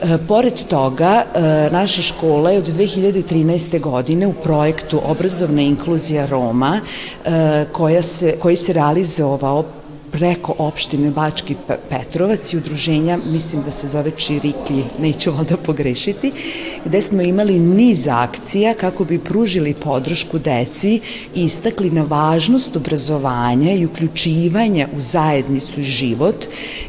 E, 0.04 0.18
pored 0.28 0.64
toga, 0.70 1.24
e, 1.36 1.42
naša 1.72 2.02
škola 2.02 2.52
je 2.52 2.58
od 2.58 2.68
2013. 2.68 3.80
godine 3.80 4.28
u 4.28 4.34
projektu 4.54 5.02
Obrazovna 5.04 5.62
inkluzija 5.62 6.26
Roma, 6.26 6.80
e, 6.80 7.66
koja 7.72 8.02
se, 8.02 8.36
koji 8.40 8.58
se 8.58 8.74
realizovao 8.74 9.64
preko 10.12 10.54
opštine 10.58 11.10
Bački 11.12 11.56
Petrovac 11.90 12.54
i 12.54 12.58
udruženja, 12.58 13.18
mislim 13.32 13.64
da 13.66 13.72
se 13.72 13.88
zove 13.88 14.12
Čiriklji, 14.12 14.84
neću 15.00 15.32
valjda 15.32 15.58
pogrešiti, 15.58 16.32
gde 16.86 17.02
smo 17.02 17.22
imali 17.22 17.60
niz 17.60 18.08
akcija 18.08 18.74
kako 18.74 19.06
bi 19.06 19.20
pružili 19.20 19.74
podršku 19.74 20.40
deci 20.40 21.00
i 21.36 21.44
istakli 21.44 21.90
na 21.92 22.04
važnost 22.04 22.76
obrazovanja 22.76 23.74
i 23.74 23.86
uključivanja 23.86 24.88
u 24.98 25.02
zajednicu 25.02 25.80
i 25.80 25.84
život, 25.84 26.46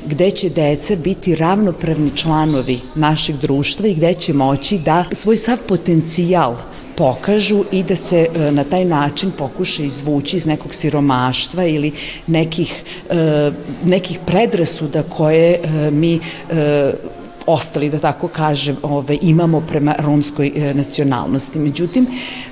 gde 0.06 0.30
će 0.30 0.50
deca 0.50 0.96
biti 0.96 1.36
ravnopravni 1.36 2.10
članovi 2.16 2.80
našeg 2.94 3.36
društva 3.36 3.88
i 3.88 3.94
gde 3.94 4.14
će 4.14 4.32
moći 4.32 4.78
da 4.78 5.04
svoj 5.12 5.38
sav 5.38 5.58
potencijal 5.68 6.56
pokažu 6.96 7.64
i 7.72 7.82
da 7.82 7.96
se 7.96 8.26
e, 8.34 8.50
na 8.50 8.64
taj 8.64 8.84
način 8.84 9.30
pokuša 9.38 9.82
izvući 9.82 10.36
iz 10.36 10.46
nekog 10.46 10.74
siromaštva 10.74 11.64
ili 11.64 11.92
nekih, 12.26 12.82
e, 13.10 13.50
nekih 13.84 14.18
predrasuda 14.26 15.02
koje 15.02 15.52
e, 15.52 15.90
mi 15.90 16.20
ostali, 17.46 17.90
da 17.90 17.98
tako 17.98 18.28
kažem, 18.28 18.76
ove, 18.82 19.18
imamo 19.22 19.60
prema 19.60 19.94
romskoj 19.98 20.52
e, 20.56 20.74
nacionalnosti. 20.74 21.58
Međutim, 21.58 22.06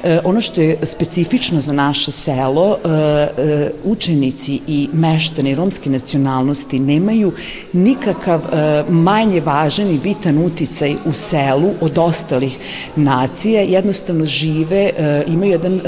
e, 0.05 0.19
ono 0.25 0.41
što 0.41 0.61
je 0.61 0.79
specifično 0.83 1.61
za 1.61 1.73
naše 1.73 2.13
selo, 2.13 2.77
e, 2.77 2.89
e, 2.89 3.71
učenici 3.85 4.61
i 4.67 4.89
meštani 4.93 5.55
romske 5.55 5.91
nacionalnosti 5.91 6.79
nemaju 6.79 7.33
nikakav 7.73 8.41
e, 8.41 8.85
manje 8.89 9.41
važan 9.41 9.91
i 9.91 9.99
bitan 9.99 10.39
uticaj 10.39 10.95
u 11.05 11.13
selu 11.13 11.71
od 11.81 11.99
ostalih 11.99 12.59
nacija, 12.97 13.63
jednostavno 13.63 14.25
žive, 14.25 14.91
e, 14.97 15.25
imaju 15.27 15.53
jedan 15.53 15.81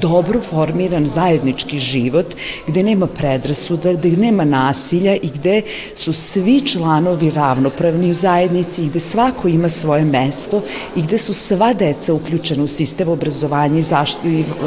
dobro 0.00 0.40
formiran 0.40 1.08
zajednički 1.08 1.78
život 1.78 2.34
gde 2.66 2.82
nema 2.82 3.06
predrasuda, 3.06 3.92
gde 3.92 4.10
nema 4.10 4.44
nasilja 4.44 5.14
i 5.16 5.28
gde 5.34 5.62
su 5.94 6.12
svi 6.12 6.60
članovi 6.60 7.30
ravnopravni 7.30 8.10
u 8.10 8.14
zajednici 8.14 8.39
zajednici 8.40 8.88
gde 8.88 9.00
svako 9.00 9.48
ima 9.48 9.68
svoje 9.68 10.04
mesto 10.04 10.62
i 10.96 11.02
gde 11.02 11.18
su 11.18 11.34
sva 11.34 11.72
deca 11.74 12.14
uključena 12.14 12.62
u 12.62 12.66
sistem 12.66 13.08
obrazovanja 13.08 13.78
i, 13.78 13.82
zašti, 13.82 14.28
i 14.28 14.40
e, 14.40 14.64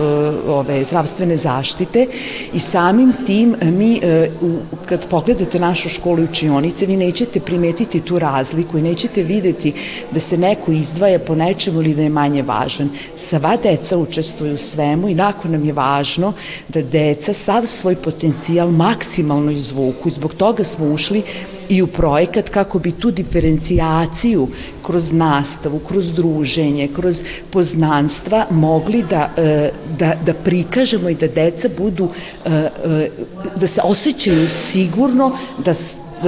ove, 0.47 0.83
zdravstvene 0.85 1.37
zaštite 1.37 2.07
i 2.53 2.59
samim 2.59 3.13
tim 3.25 3.55
mi, 3.61 3.99
e, 4.03 4.29
kad 4.85 5.07
pogledate 5.07 5.59
našu 5.59 5.89
školu 5.89 6.19
i 6.19 6.23
učionice, 6.23 6.85
vi 6.85 6.97
nećete 6.97 7.39
primetiti 7.39 7.99
tu 7.99 8.19
razliku 8.19 8.77
i 8.77 8.81
nećete 8.81 9.23
videti 9.23 9.73
da 10.11 10.19
se 10.19 10.37
neko 10.37 10.71
izdvaja 10.71 11.19
po 11.19 11.35
nečemu 11.35 11.81
ili 11.81 11.95
da 11.95 12.01
je 12.01 12.09
manje 12.09 12.41
važan. 12.41 12.89
Sva 13.15 13.57
deca 13.57 13.97
učestvuju 13.97 14.53
u 14.53 14.57
svemu 14.57 15.09
i 15.09 15.15
nakon 15.15 15.51
nam 15.51 15.65
je 15.65 15.73
važno 15.73 16.33
da 16.67 16.81
deca 16.81 17.33
sav 17.33 17.65
svoj 17.65 17.95
potencijal 17.95 18.71
maksimalno 18.71 19.51
izvuku 19.51 20.09
i 20.09 20.11
zbog 20.11 20.33
toga 20.33 20.63
smo 20.63 20.85
ušli 20.85 21.23
i 21.69 21.81
u 21.81 21.87
projekat 21.87 22.49
kako 22.49 22.79
bi 22.79 22.91
tu 22.91 23.11
diferencijaciju 23.11 24.47
kroz 24.85 25.13
nastavu, 25.13 25.79
kroz 25.79 26.13
druženje, 26.13 26.89
kroz 26.95 27.23
poznanstva 27.51 28.45
mogli 28.49 29.03
da, 29.09 29.29
e, 29.37 29.71
da, 29.99 30.15
da 30.25 30.33
prikažemo 30.33 31.09
i 31.09 31.15
da 31.15 31.27
deca 31.27 31.69
budu, 31.77 32.09
e, 32.45 32.49
e, 32.49 33.09
da 33.55 33.67
se 33.67 33.81
osjećaju 33.83 34.49
sigurno, 34.49 35.37
da 35.65 35.73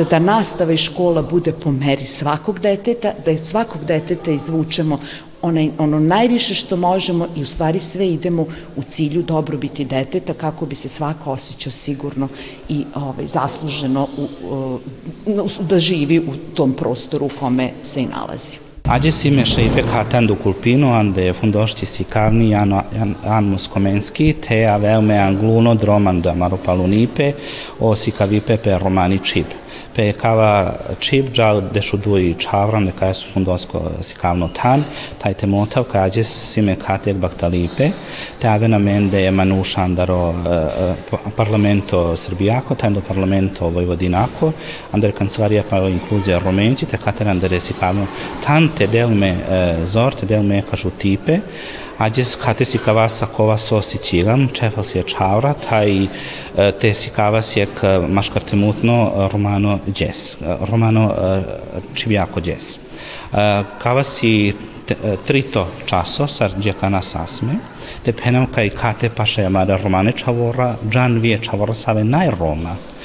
da 0.03 0.19
nastava 0.19 0.73
i 0.73 0.77
škola 0.77 1.21
bude 1.21 1.51
po 1.51 1.71
meri 1.71 2.05
svakog 2.05 2.59
deteta, 2.59 3.13
da 3.25 3.31
je 3.31 3.37
svakog 3.37 3.85
deteta 3.85 4.31
izvučemo 4.31 4.99
onaj, 5.41 5.69
ono 5.77 5.99
najviše 5.99 6.53
što 6.53 6.75
možemo 6.75 7.27
i 7.35 7.41
u 7.41 7.45
stvari 7.45 7.79
sve 7.79 8.07
idemo 8.07 8.45
u 8.75 8.83
cilju 8.83 9.21
dobrobiti 9.21 9.85
deteta 9.85 10.33
kako 10.33 10.65
bi 10.65 10.75
se 10.75 10.89
svako 10.89 11.31
osjećao 11.31 11.71
sigurno 11.71 12.27
i 12.69 12.83
ovaj, 12.95 13.27
zasluženo 13.27 14.07
u, 14.17 14.27
u, 15.27 15.47
da 15.69 15.79
živi 15.79 16.19
u 16.19 16.55
tom 16.55 16.73
prostoru 16.73 17.25
u 17.25 17.39
kome 17.39 17.71
se 17.83 18.01
i 18.01 18.05
nalazi. 18.05 18.57
Aģesime 18.85 19.41
šeit 19.49 19.79
kātendu 19.89 20.35
kulpino 20.37 20.91
ande 20.93 21.33
fundošti 21.33 21.85
sikavni 21.85 22.49
Jan, 22.49 22.71
Jan, 22.95 23.15
Anmus 23.25 23.65
Komenski 23.67 24.35
te 24.47 24.59
aveume 24.69 25.17
angluno 25.17 25.73
dromanda 25.75 26.33
maropalunipe 26.33 27.31
o 27.79 27.95
sikavipe 27.95 28.57
per 28.57 28.81
romani 28.81 29.19
čip 29.23 29.45
pe 29.95 30.11
kava 30.13 30.75
chip 30.99 31.33
ja 31.37 31.53
de 31.59 31.81
shudui 31.81 32.35
chavran 32.39 32.85
de 32.85 32.91
ka 32.91 33.13
su 33.13 33.27
fundosko 33.27 33.81
si 34.01 34.15
kavno 34.15 34.49
tan. 34.53 34.83
Tai 35.19 35.33
te 35.33 35.47
montav 35.47 35.85
ka 35.91 36.03
ajes 36.03 36.27
sime 36.27 36.75
katek 36.75 37.15
baktalipe 37.15 37.91
te 38.39 38.47
avena 38.47 38.77
mende 38.79 39.31
manushan 39.31 39.95
daro 39.95 40.29
uh, 40.29 41.31
parlamento 41.35 42.15
srbijako 42.17 42.75
tendo 42.75 43.01
parlamento 43.01 43.69
vojvodinako 43.69 44.51
ander 44.91 45.11
kancelarija 45.11 45.63
pa 45.69 45.79
inkluzija 45.89 46.39
romenci 46.39 46.85
te 46.85 46.97
kateran 46.97 47.39
de 47.39 47.59
si 47.59 47.73
kavno 47.73 48.07
tan 48.45 48.69
te 48.77 48.87
delme 48.87 49.31
uh, 49.31 49.85
zor 49.85 50.15
te 50.15 50.25
delme 50.25 50.61
kažu 50.71 50.91
tipe 50.97 51.39
Aģis 51.95 52.33
katesi 52.35 52.75
kavas 52.83 53.21
sakovas 53.21 53.69
osicilam, 53.71 54.49
čefas 54.51 54.89
je 54.95 55.03
čavra, 55.07 55.53
taj 55.53 56.07
te 56.81 56.93
si 56.93 57.09
kavas 57.15 57.53
je 57.55 57.67
maškartemutno 58.09 59.29
romano 59.31 59.77
džes, 59.87 60.35
romano 60.69 61.05
čivjako 61.95 62.41
džes. 62.41 62.79
Kavas 63.79 64.23
i 64.23 64.53
trito 65.25 65.67
časo 65.85 66.27
sar 66.27 66.51
džekana 66.59 67.01
sasme, 67.01 67.55
te 68.03 68.13
penam 68.13 68.47
kaj 68.51 68.69
kate 68.75 69.09
paše 69.09 69.49
mare 69.49 69.77
romane 69.83 70.11
čavora, 70.11 70.75
džan 70.89 71.19
vie 71.23 71.39
čavora 71.41 71.73
save 71.73 72.03
naj 72.03 72.31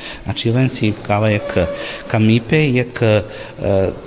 Roma 0.01 0.25
Значи, 0.25 0.49
Илен 0.49 0.69
си 0.69 0.95
каваек 1.03 1.59
камипе, 2.07 2.79
ек 2.79 3.03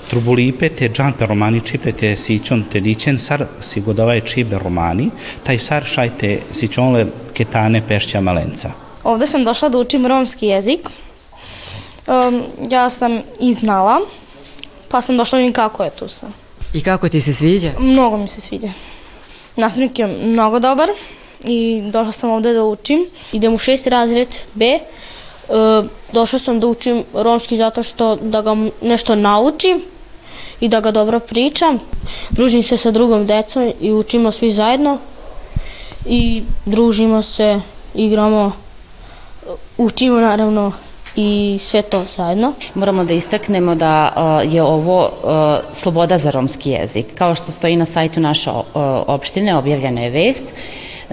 трубулипе, 0.09 0.69
те 0.69 0.89
джанпе 0.89 1.27
романи 1.27 1.61
чипе, 1.61 1.91
те 1.91 2.15
сичон, 2.15 2.65
те 2.71 2.79
дичен, 2.79 3.19
сар 3.19 3.47
си 3.61 3.81
го 3.81 3.93
давај 3.93 4.23
чибе 4.23 4.59
ромani, 4.59 5.11
taj 5.43 5.59
sar 5.59 5.83
šajte 5.83 6.39
sičonle 6.51 7.05
ketane 7.33 7.81
pešća 7.87 8.21
malenca. 8.21 8.71
Ovde 9.03 9.27
sam 9.27 9.43
došla 9.43 9.69
da 9.69 9.77
učim 9.77 10.07
romski 10.07 10.47
jezik. 10.47 10.89
Um, 12.07 12.43
ja 12.69 12.89
sam 12.89 13.21
i 13.39 13.53
znala, 13.53 13.99
pa 14.89 15.01
sam 15.01 15.17
došla 15.17 15.37
vidim 15.37 15.53
kako 15.53 15.83
je 15.83 15.89
tu 15.89 16.07
sam. 16.07 16.33
I 16.73 16.81
kako 16.81 17.09
ti 17.09 17.21
se 17.21 17.33
sviđa? 17.33 17.71
Mnogo 17.79 18.17
mi 18.17 18.27
se 18.27 18.41
sviđa. 18.41 18.71
Nastavnik 19.55 19.99
je 19.99 20.07
mnogo 20.07 20.59
dobar 20.59 20.89
i 21.45 21.83
došla 21.91 22.11
sam 22.11 22.29
ovde 22.29 22.53
da 22.53 22.63
učim. 22.63 23.05
Idem 23.31 23.53
u 23.53 23.57
šesti 23.57 23.89
razred 23.89 24.35
B. 24.53 24.79
E, 25.49 25.83
došla 26.11 26.39
sam 26.39 26.59
da 26.59 26.67
učim 26.67 27.03
romski 27.13 27.57
zato 27.57 27.83
što 27.83 28.15
da 28.15 28.41
ga 28.41 28.55
nešto 28.81 29.15
naučim 29.15 29.81
i 30.59 30.67
da 30.67 30.79
ga 30.79 30.91
dobro 30.91 31.19
pričam. 31.19 31.79
Družim 32.29 32.63
se 32.63 32.77
sa 32.77 32.91
drugom 32.91 33.25
decom 33.25 33.71
i 33.81 33.91
učimo 33.93 34.31
svi 34.31 34.51
zajedno 34.51 34.97
i 36.05 36.43
družimo 36.65 37.21
se, 37.21 37.59
igramo, 37.95 38.51
učimo 39.77 40.19
naravno 40.19 40.71
i 41.15 41.57
sve 41.61 41.81
to 41.81 42.03
zajedno. 42.15 42.53
Moramo 42.73 43.03
da 43.03 43.13
istaknemo 43.13 43.75
da 43.75 44.13
uh, 44.15 44.53
je 44.53 44.63
ovo 44.63 45.01
uh, 45.01 45.75
sloboda 45.75 46.17
za 46.17 46.31
romski 46.31 46.69
jezik. 46.69 47.05
Kao 47.15 47.35
što 47.35 47.51
stoji 47.51 47.75
na 47.75 47.85
sajtu 47.85 48.19
naše 48.19 48.49
opštine, 49.07 49.55
objavljena 49.55 50.01
je 50.01 50.09
vest 50.09 50.45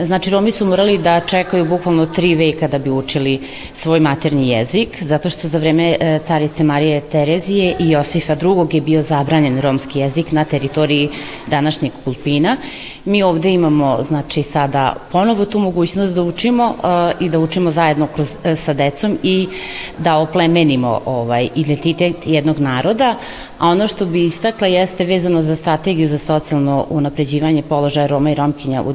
Znači, 0.05 0.31
Romi 0.31 0.51
su 0.51 0.67
morali 0.67 0.99
da 0.99 1.21
čekaju 1.21 1.65
bukvalno 1.65 2.07
tri 2.07 2.35
veka 2.35 2.69
da 2.69 2.79
bi 2.79 2.91
učili 2.91 3.41
svoj 3.75 4.01
maternji 4.01 4.49
jezik, 4.49 5.03
zato 5.03 5.31
što 5.31 5.49
za 5.49 5.59
vreme 5.59 5.97
e, 6.01 6.19
carice 6.25 6.65
Marije 6.65 7.01
Terezije 7.01 7.77
i 7.79 7.91
Josifa 7.91 8.33
II. 8.33 8.77
je 8.77 8.81
bio 8.81 9.03
zabranjen 9.03 9.61
romski 9.61 9.99
jezik 9.99 10.33
na 10.33 10.45
teritoriji 10.45 11.09
današnjeg 11.47 11.93
Kulpina. 12.05 12.57
Mi 13.05 13.23
ovde 13.23 13.51
imamo, 13.51 14.03
znači, 14.03 14.43
sada 14.43 14.95
ponovo 15.13 15.45
tu 15.45 15.59
mogućnost 15.59 16.15
da 16.15 16.23
učimo 16.23 16.65
uh, 16.65 17.27
i 17.27 17.29
da 17.29 17.39
učimo 17.39 17.71
zajedno 17.71 18.07
kroz, 18.07 18.35
uh, 18.45 18.59
sa 18.59 18.73
decom 18.73 19.19
i 19.23 19.49
da 19.99 20.17
oplemenimo 20.17 21.01
ovaj, 21.05 21.49
identitet 21.55 22.17
jednog 22.27 22.59
naroda, 22.59 23.15
a 23.59 23.69
ono 23.69 23.89
što 23.89 24.07
bi 24.07 24.25
istakla 24.25 24.67
jeste 24.67 25.05
vezano 25.05 25.41
za 25.41 25.57
strategiju 25.57 26.09
za 26.09 26.19
socijalno 26.19 26.87
unapređivanje 26.91 27.63
položaja 27.63 28.07
Roma 28.07 28.31
i 28.31 28.35
Romkinja 28.35 28.83
u 28.83 28.93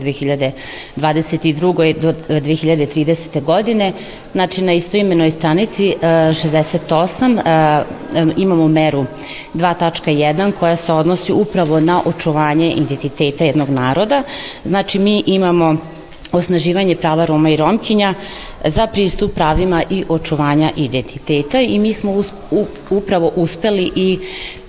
2022. 0.95 1.99
do 1.99 2.13
2030. 2.29 3.43
godine. 3.43 3.93
Znači, 4.31 4.63
na 4.63 4.73
istoimenoj 4.73 5.31
stranici 5.31 5.95
68 6.01 7.83
imamo 8.37 8.67
meru 8.67 9.05
2.1 9.53 10.51
koja 10.59 10.75
se 10.75 10.93
odnosi 10.93 11.33
upravo 11.33 11.79
na 11.79 12.01
očuvanje 12.05 12.71
identiteta 12.71 13.43
jednog 13.43 13.69
naroda. 13.69 14.23
Znači, 14.65 14.99
mi 14.99 15.23
imamo 15.25 15.77
osnaživanje 16.31 16.95
prava 16.95 17.25
Roma 17.25 17.49
i 17.49 17.57
Romkinja 17.57 18.13
za 18.65 18.87
pristup 18.87 19.33
pravima 19.35 19.83
i 19.89 20.03
očuvanja 20.09 20.71
identiteta 20.75 21.61
i 21.61 21.79
mi 21.79 21.93
smo 21.93 22.23
upravo 22.89 23.31
uspeli 23.35 23.91
i 23.95 24.19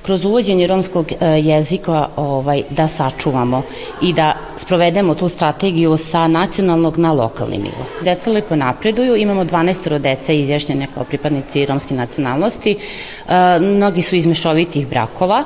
kroz 0.07 0.25
uvođenje 0.25 0.67
romskog 0.67 1.13
e, 1.13 1.27
jezika 1.27 2.09
ovaj, 2.17 2.63
da 2.71 2.89
sačuvamo 2.89 3.63
i 4.03 4.13
da 4.13 4.33
sprovedemo 4.57 5.15
tu 5.15 5.29
strategiju 5.29 5.97
sa 5.97 6.29
nacionalnog 6.29 6.99
na 6.99 7.13
lokalni 7.13 7.59
nivo. 7.59 7.87
Deca 8.05 8.31
lepo 8.31 8.57
napreduju, 8.57 9.17
imamo 9.17 9.45
12 9.45 9.99
dece 9.99 10.39
izjašnjene 10.41 10.87
kao 10.95 11.05
pripadnici 11.05 11.67
romske 11.67 11.95
nacionalnosti, 11.95 12.77
e, 12.77 13.59
mnogi 13.61 14.03
su 14.03 14.17
iz 14.17 14.27
mešovitih 14.27 14.87
brakova, 14.89 15.45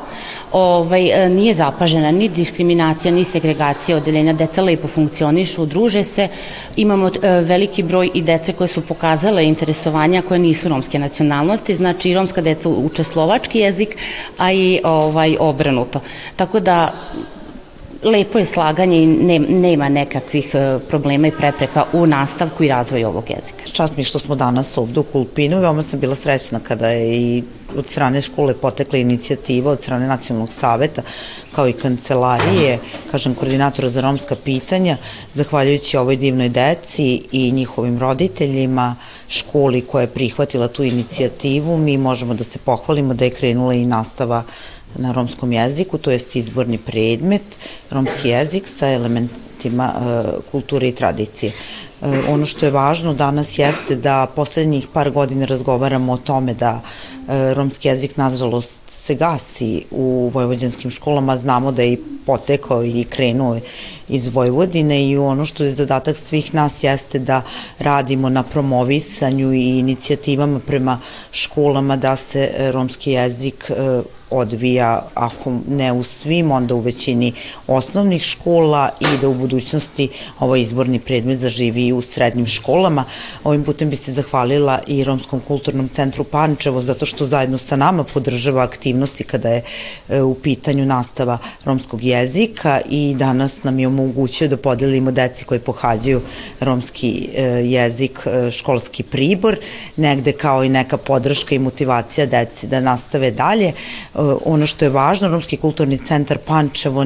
ovaj, 0.52 1.24
e, 1.24 1.28
nije 1.28 1.54
zapažena 1.54 2.10
ni 2.10 2.28
diskriminacija, 2.28 3.14
ni 3.14 3.24
segregacija 3.24 3.96
odeljenja, 3.96 4.32
deca 4.32 4.62
lepo 4.62 4.88
funkcionišu, 4.88 5.66
druže 5.66 6.04
se, 6.04 6.28
imamo 6.76 7.10
veliki 7.22 7.82
broj 7.82 8.10
i 8.14 8.22
dece 8.22 8.52
koje 8.52 8.68
su 8.68 8.80
pokazale 8.80 9.44
interesovanja 9.44 10.22
koje 10.22 10.40
nisu 10.40 10.68
romske 10.68 10.98
nacionalnosti, 10.98 11.74
znači 11.74 12.14
romska 12.14 12.40
deca 12.40 12.68
uče 12.68 13.04
slovački 13.04 13.58
jezik, 13.58 13.96
a 14.38 14.49
i 14.52 14.80
ovaj, 14.84 15.36
obrnuto. 15.40 16.00
Tako 16.36 16.60
da 16.60 16.92
lepo 18.02 18.38
je 18.38 18.46
slaganje 18.46 19.02
i 19.02 19.06
ne, 19.06 19.38
nema 19.38 19.88
nekakvih 19.88 20.54
e, 20.54 20.78
problema 20.88 21.28
i 21.28 21.30
prepreka 21.30 21.84
u 21.92 22.06
nastavku 22.06 22.64
i 22.64 22.68
razvoju 22.68 23.08
ovog 23.08 23.24
jezika. 23.30 23.64
Čast 23.72 23.96
mi 23.96 24.04
što 24.04 24.18
smo 24.18 24.34
danas 24.34 24.78
ovde 24.78 25.00
u 25.00 25.02
Kulpinu, 25.02 25.60
veoma 25.60 25.82
sam 25.82 26.00
bila 26.00 26.14
srećna 26.14 26.60
kada 26.60 26.88
je 26.88 27.16
i 27.16 27.42
od 27.76 27.86
strane 27.86 28.22
škole 28.22 28.54
potekla 28.54 28.98
inicijativa 28.98 29.72
od 29.72 29.80
strane 29.80 30.06
Nacionalnog 30.06 30.52
saveta 30.52 31.02
kao 31.54 31.68
i 31.68 31.72
kancelarije, 31.72 32.78
kažem, 33.10 33.34
koordinatora 33.34 33.88
za 33.88 34.00
romska 34.00 34.36
pitanja, 34.36 34.96
zahvaljujući 35.34 35.96
ovoj 35.96 36.16
divnoj 36.16 36.48
deci 36.48 37.22
i 37.32 37.52
njihovim 37.52 37.98
roditeljima, 37.98 38.96
školi 39.28 39.80
koja 39.80 40.02
je 40.02 40.14
prihvatila 40.14 40.68
tu 40.68 40.82
inicijativu, 40.82 41.76
mi 41.76 41.98
možemo 41.98 42.34
da 42.34 42.44
se 42.44 42.58
pohvalimo 42.58 43.14
da 43.14 43.24
je 43.24 43.30
krenula 43.30 43.74
i 43.74 43.86
nastava 43.86 44.42
na 44.96 45.12
romskom 45.12 45.52
jeziku, 45.52 45.98
to 45.98 46.10
jest 46.10 46.36
izborni 46.36 46.78
predmet, 46.78 47.42
romski 47.90 48.28
jezik 48.28 48.68
sa 48.68 48.92
elementima 48.92 49.92
e, 49.94 50.22
kulture 50.50 50.88
i 50.88 50.94
tradicije. 50.94 51.52
E, 52.02 52.22
ono 52.28 52.46
što 52.46 52.66
je 52.66 52.70
važno 52.70 53.14
danas 53.14 53.58
jeste 53.58 53.96
da 53.96 54.26
poslednjih 54.36 54.86
par 54.92 55.10
godina 55.10 55.46
razgovaramo 55.46 56.12
o 56.12 56.16
tome 56.16 56.54
da 56.54 56.80
e, 56.80 57.54
romski 57.54 57.88
jezik 57.88 58.16
nažalost 58.16 58.78
se 58.90 59.14
gasi 59.14 59.84
u 59.90 60.30
vojvođanskim 60.34 60.90
školama, 60.90 61.36
znamo 61.36 61.72
da 61.72 61.82
je 61.82 61.92
i 61.92 61.98
potekao 62.26 62.84
i 62.84 63.04
krenuo 63.10 63.58
iz 64.10 64.28
Vojvodine 64.28 65.08
i 65.08 65.18
ono 65.18 65.46
što 65.46 65.64
je 65.64 65.74
zadatak 65.74 66.16
svih 66.16 66.54
nas 66.54 66.82
jeste 66.82 67.18
da 67.18 67.42
radimo 67.78 68.28
na 68.28 68.42
promovisanju 68.42 69.52
i 69.52 69.78
inicijativama 69.78 70.60
prema 70.66 70.98
školama 71.32 71.96
da 71.96 72.16
se 72.16 72.70
romski 72.72 73.10
jezik 73.10 73.70
odvija, 74.30 75.08
ako 75.14 75.52
ne 75.68 75.92
u 75.92 76.02
svim, 76.02 76.50
onda 76.50 76.74
u 76.74 76.80
većini 76.80 77.32
osnovnih 77.66 78.22
škola 78.22 78.88
i 79.00 79.18
da 79.20 79.28
u 79.28 79.34
budućnosti 79.34 80.08
ovaj 80.38 80.60
izborni 80.60 80.98
predmet 80.98 81.38
zaživi 81.38 81.86
i 81.86 81.92
u 81.92 82.02
srednjim 82.02 82.46
školama. 82.46 83.04
Ovim 83.44 83.64
putem 83.64 83.90
bi 83.90 83.96
se 83.96 84.12
zahvalila 84.12 84.78
i 84.86 85.04
Romskom 85.04 85.40
kulturnom 85.40 85.88
centru 85.88 86.24
Pančevo 86.24 86.82
zato 86.82 87.06
što 87.06 87.26
zajedno 87.26 87.58
sa 87.58 87.76
nama 87.76 88.04
podržava 88.04 88.62
aktivnosti 88.62 89.24
kada 89.24 89.48
je 89.48 89.62
e, 90.08 90.22
u 90.22 90.34
pitanju 90.34 90.86
nastava 90.86 91.38
romskog 91.64 92.04
jezika 92.04 92.80
i 92.90 93.14
danas 93.18 93.62
nam 93.62 93.78
je 93.78 93.88
omogućio 94.02 94.48
da 94.48 94.56
podelimo 94.56 95.10
deci 95.10 95.44
koji 95.44 95.60
pohađaju 95.60 96.20
romski 96.60 97.28
e, 97.34 97.42
jezik 97.44 98.20
e, 98.26 98.50
školski 98.50 99.02
pribor, 99.02 99.56
negde 99.96 100.32
kao 100.32 100.64
i 100.64 100.68
neka 100.68 100.96
podrška 100.96 101.54
i 101.54 101.58
motivacija 101.58 102.26
deci 102.26 102.66
da 102.66 102.80
nastave 102.80 103.30
dalje 103.30 103.72
ono 104.44 104.66
što 104.66 104.84
je 104.84 104.88
važno, 104.88 105.28
Romski 105.28 105.56
kulturni 105.56 105.98
centar 105.98 106.38
Pančevo 106.38 107.04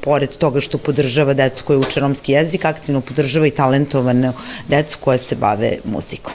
pored 0.00 0.36
toga 0.36 0.60
što 0.60 0.78
podržava 0.78 1.34
decu 1.34 1.64
koje 1.64 1.78
uče 1.78 2.00
romski 2.00 2.32
jezik, 2.32 2.64
aktivno 2.64 3.00
podržava 3.00 3.46
i 3.46 3.50
talentovane 3.50 4.32
decu 4.68 4.98
koje 5.00 5.18
se 5.18 5.36
bave 5.36 5.78
muzikom. 5.84 6.32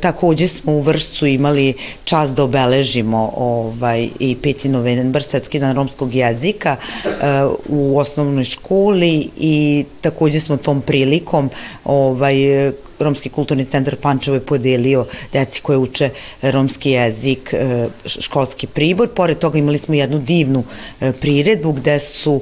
Takođe 0.00 0.48
smo 0.48 0.72
u 0.72 0.80
Vršcu 0.80 1.26
imali 1.26 1.74
čas 2.04 2.30
da 2.30 2.44
obeležimo 2.44 3.32
ovaj, 3.36 4.08
i 4.18 4.36
5. 4.42 4.68
novembar, 4.68 5.22
Svetski 5.22 5.58
dan 5.58 5.76
romskog 5.76 6.14
jezika 6.14 6.76
uh, 7.04 7.10
u 7.68 7.98
osnovnoj 7.98 8.44
školi 8.44 9.28
i 9.36 9.84
takođe 10.00 10.40
smo 10.40 10.56
tom 10.56 10.80
prilikom 10.80 11.50
ovaj, 11.84 12.36
Romski 13.00 13.28
kulturni 13.28 13.64
centar 13.64 13.96
Pančevo 13.96 14.34
je 14.34 14.40
podelio 14.40 15.06
deci 15.32 15.60
koje 15.60 15.78
uče 15.78 16.10
romski 16.42 16.90
jezik 16.90 17.54
e, 17.54 17.88
školski 18.06 18.66
pribor. 18.66 19.08
Pored 19.08 19.38
toga 19.38 19.58
imali 19.58 19.78
smo 19.78 19.94
jednu 19.94 20.18
divnu 20.18 20.64
e, 21.00 21.12
priredbu 21.12 21.72
gde 21.72 22.00
su 22.00 22.40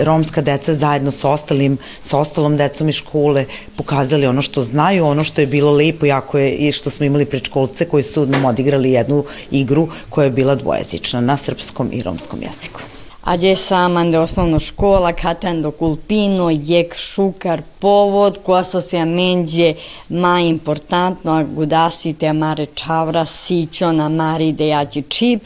romska 0.00 0.42
deca 0.42 0.74
zajedno 0.74 1.10
sa 1.10 1.30
ostalim, 1.30 1.78
sa 2.02 2.18
ostalom 2.18 2.56
decom 2.56 2.88
iz 2.88 2.94
škole 2.94 3.44
pokazali 3.76 4.26
ono 4.26 4.42
što 4.42 4.64
znaju, 4.64 5.06
ono 5.06 5.24
što 5.24 5.40
je 5.40 5.46
bilo 5.46 5.72
lepo, 5.72 6.06
jako 6.06 6.38
je 6.38 6.50
i 6.52 6.72
što 6.72 6.85
smo 6.90 7.06
imali 7.06 7.26
predškolce 7.26 7.88
koji 7.88 8.02
su 8.02 8.26
nam 8.26 8.44
odigrali 8.44 8.92
jednu 8.92 9.24
igru 9.50 9.88
koja 10.10 10.24
je 10.24 10.30
bila 10.30 10.54
dvojezična 10.54 11.20
na 11.20 11.36
srpskom 11.36 11.90
i 11.92 12.02
romskom 12.02 12.42
jeziku. 12.42 12.80
Adesso 13.26 13.88
de 14.10 14.18
osnovna 14.18 14.58
škola, 14.58 15.12
catendo 15.12 15.72
culpino, 15.78 16.50
jek 16.50 16.94
šukar 16.94 17.62
povod, 17.78 18.38
cu 18.46 18.52
associamente 18.52 19.74
mai 20.08 20.48
importante, 20.48 21.20
no 21.24 21.44
gudasite 21.44 22.28
amare 22.28 22.66
čavra, 22.74 23.24
sićon 23.26 24.00
amari 24.00 24.52
de 24.52 24.72
ađi 24.74 25.02
čip, 25.02 25.42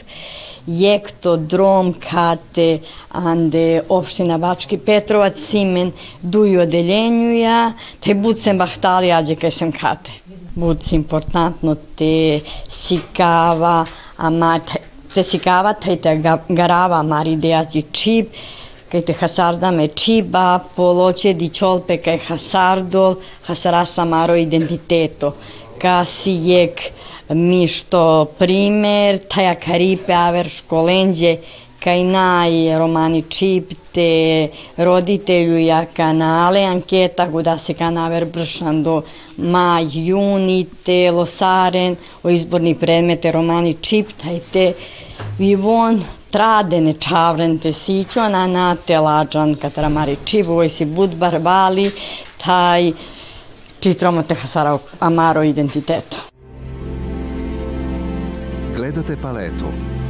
jek 0.67 1.11
to 1.11 1.37
drom 1.37 1.93
kate 1.93 2.79
ande 3.09 3.81
opština 3.89 4.37
Bački 4.37 4.77
Petrovac 4.77 5.35
simen 5.35 5.91
duju 6.21 6.61
odeljenju 6.61 7.39
ja, 7.39 7.73
te 7.99 8.13
bud 8.13 8.39
sem 8.39 8.57
bahtali 8.57 9.11
ađe 9.11 9.35
kaj 9.35 9.51
sem 9.51 9.71
kate. 9.71 10.20
Muito 10.55 10.93
importante 10.93 11.77
te 11.95 12.43
si 12.67 13.01
cava 13.13 13.85
a 14.17 14.59
te 15.13 15.23
si 15.23 15.39
cava 15.39 15.73
te 15.73 15.97
te 15.97 16.21
garava 16.49 17.01
mari 17.03 17.33
ideas 17.33 17.67
de 17.73 17.83
chip 17.91 18.33
che 18.91 19.03
te 19.03 19.15
hasarda 19.17 19.71
me 19.71 19.93
ciba 19.93 20.61
poloce 20.73 21.33
di 21.33 21.49
ciolpe 21.49 22.01
che 22.01 22.19
hasardol 22.27 23.17
hasara 23.45 23.85
samaro 23.85 24.35
identiteto. 24.35 25.37
Ka 25.77 26.03
si 26.03 26.31
jek 26.31 26.91
mišto 27.29 28.25
primer 28.37 29.19
taja 29.19 29.55
karipe 29.55 30.13
aver 30.13 30.49
školenđe 30.49 31.37
kaj 31.83 32.03
naj 32.03 32.77
romani 32.77 33.23
čip 33.29 33.71
te 33.91 34.49
roditelju 34.77 35.57
ja 35.57 35.85
kanale 35.85 36.63
anketa 36.63 37.27
guda 37.27 37.57
se 37.57 37.73
kanaver 37.73 38.25
bršando 38.25 39.01
maj, 39.37 39.85
juni 39.93 40.65
te 40.85 41.11
losaren 41.11 41.95
o 42.23 42.29
izborni 42.29 42.75
predmete 42.75 43.31
romani 43.31 43.73
čip 43.81 44.07
taj 44.23 44.39
te 44.53 44.73
vivon 45.39 46.03
tradene 46.31 46.93
čavren 46.93 47.57
te 47.59 47.73
sićona 47.73 48.47
na 48.47 48.75
te 48.75 48.99
lađan 48.99 49.55
katramari 49.55 50.17
čip 50.25 50.47
uvoj 50.47 50.69
si 50.69 50.85
budbar 50.85 51.39
bali 51.39 51.91
taj 52.45 52.91
čitromo 53.79 54.23
te 54.23 54.35
hasara 54.35 54.77
amaro 54.99 55.43
identiteto. 55.43 56.17
Gledate 58.75 59.17
paletu. 59.21 60.00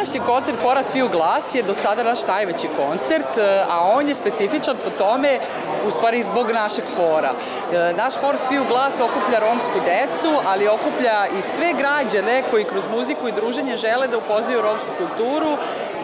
Današnji 0.00 0.20
koncert 0.26 0.62
Hora 0.62 0.82
Svi 0.82 1.02
u 1.02 1.08
glas 1.08 1.54
je 1.54 1.62
do 1.62 1.74
sada 1.74 2.02
naš 2.02 2.26
najveći 2.26 2.68
koncert, 2.76 3.38
e, 3.38 3.64
a 3.70 3.90
on 3.94 4.08
je 4.08 4.14
specifičan 4.14 4.76
po 4.84 4.90
tome, 4.90 5.38
u 5.86 5.90
stvari 5.90 6.22
zbog 6.22 6.50
našeg 6.50 6.84
hora. 6.96 7.32
E, 7.32 7.92
naš 7.96 8.14
hor 8.16 8.38
Svi 8.38 8.58
u 8.58 8.64
glas 8.64 9.00
okuplja 9.00 9.38
romsku 9.40 9.78
decu, 9.84 10.28
ali 10.46 10.68
okuplja 10.68 11.26
i 11.38 11.42
sve 11.56 11.72
građane 11.78 12.42
koji 12.50 12.64
kroz 12.64 12.84
muziku 12.96 13.28
i 13.28 13.32
druženje 13.32 13.76
žele 13.76 14.08
da 14.08 14.18
upoznaju 14.18 14.62
romsku 14.62 14.88
kulturu 14.98 15.56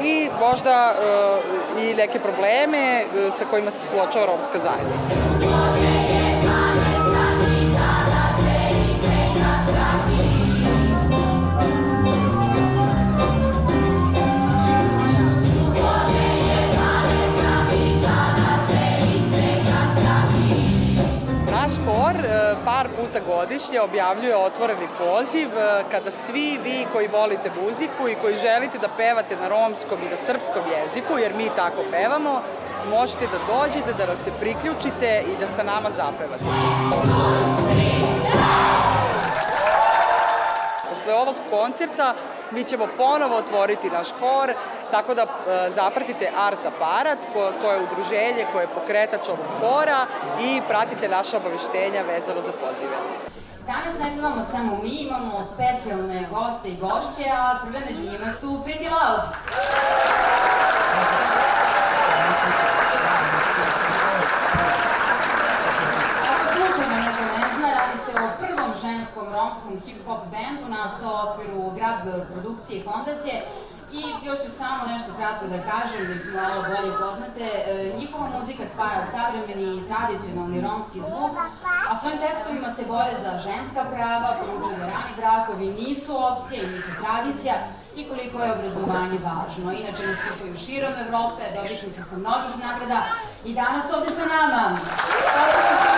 i 0.05 0.29
možda 0.41 0.95
e, 1.79 1.83
i 1.83 1.95
neke 1.95 2.19
probleme 2.19 3.05
sa 3.39 3.45
kojima 3.45 3.71
se 3.71 3.87
suočava 3.87 4.27
romska 4.27 4.59
zajednica. 4.59 5.96
Par 22.64 22.88
puta 22.97 23.21
godišnje 23.27 23.81
objavljuje 23.81 24.37
otvoreni 24.37 24.88
poziv 24.99 25.59
e, 25.59 25.85
kada 25.90 26.11
svi 26.11 26.59
vi 26.64 26.87
koji 26.92 27.09
volite 27.09 27.51
muziku 27.62 28.09
i 28.09 28.16
koji 28.23 28.37
želite 28.37 28.79
da 28.79 28.88
pevate 28.97 29.37
na 29.37 29.49
romskom 29.49 29.99
i 30.03 30.11
na 30.11 30.16
srpskom 30.16 30.62
jeziku, 30.77 31.19
jer 31.19 31.35
mi 31.35 31.49
tako 31.57 31.83
pevamo, 31.90 32.42
možete 32.90 33.25
da 33.27 33.38
dođete, 33.55 33.92
da 33.92 34.07
nas 34.07 34.21
se 34.25 34.31
priključite 34.40 35.23
i 35.27 35.40
da 35.40 35.47
sa 35.47 35.62
nama 35.62 35.90
zapevate. 35.90 36.45
Posle 40.88 41.14
ovog 41.14 41.35
koncerta 41.51 42.14
mi 42.51 42.64
ćemo 42.64 42.87
ponovo 42.97 43.37
otvoriti 43.37 43.90
naš 43.90 44.09
hor, 44.21 44.55
tako 44.90 45.14
da 45.14 45.22
e, 45.22 45.70
zapratite 45.70 46.31
Art 46.37 46.66
Aparat, 46.66 47.18
to 47.61 47.72
je 47.72 47.83
udruženje 47.83 48.46
koje 48.53 48.62
je 48.62 48.75
pokretač 48.75 49.29
ovog 49.29 49.46
hora 49.61 50.07
i 50.40 50.61
pratite 50.68 51.09
naše 51.09 51.37
obaveštenja 51.37 52.03
vezano 52.03 52.42
za 52.42 52.53
pozive. 52.53 52.96
Danas 53.66 53.99
ne 53.99 54.18
imamo 54.18 54.42
samo 54.42 54.79
mi, 54.83 54.88
imamo 54.88 55.42
specijalne 55.42 56.29
goste 56.31 56.68
i 56.68 56.77
gošće, 56.77 57.31
a 57.37 57.59
prve 57.62 57.81
među 57.81 58.03
njima 58.11 58.31
su 58.31 58.46
Pretty 58.46 58.90
Loud. 58.90 59.22
ženskom 68.83 69.27
romskom 69.33 69.75
hip-hop 69.85 70.20
bendu 70.31 70.68
nastao 70.68 71.12
u 71.12 71.29
okviru 71.29 71.70
grad 71.77 71.99
produkcije 72.33 72.79
i 72.79 72.83
fondacije 72.83 73.42
I 74.01 74.27
još 74.27 74.39
ću 74.45 74.51
samo 74.61 74.81
nešto 74.93 75.11
kratko 75.19 75.45
da 75.55 75.59
kažem, 75.71 76.03
da 76.09 76.15
ih 76.15 76.25
malo 76.41 76.59
bolje 76.71 76.93
poznate. 77.05 77.47
E, 77.55 77.93
njihova 77.99 78.27
muzika 78.37 78.63
spaja 78.73 79.03
savremeni 79.15 79.67
i 79.77 79.87
tradicionalni 79.91 80.61
romski 80.69 81.01
zvuk, 81.09 81.35
a 81.91 81.93
svojim 81.99 82.19
tekstovima 82.19 82.71
se 82.77 82.83
bore 82.95 83.15
za 83.25 83.33
ženska 83.47 83.83
prava, 83.93 84.37
poručuju 84.41 84.77
da 84.81 84.87
rani 84.95 85.13
brakovi 85.21 85.67
nisu 85.81 86.13
opcija 86.33 86.61
i 86.63 86.73
nisu 86.75 86.93
tradicija 87.03 87.55
i 87.97 88.09
koliko 88.09 88.37
je 88.43 88.53
obrazovanje 88.53 89.19
važno. 89.29 89.73
Inače, 89.73 90.03
nastupaju 90.07 90.57
širom 90.65 90.95
Evrope, 91.07 91.43
dobitnici 91.57 92.03
su 92.09 92.17
mnogih 92.25 92.55
nagrada 92.67 93.01
i 93.45 93.55
danas 93.55 93.87
ovde 93.97 94.11
sa 94.19 94.25
nama. 94.35 94.63
Hvala 95.33 95.96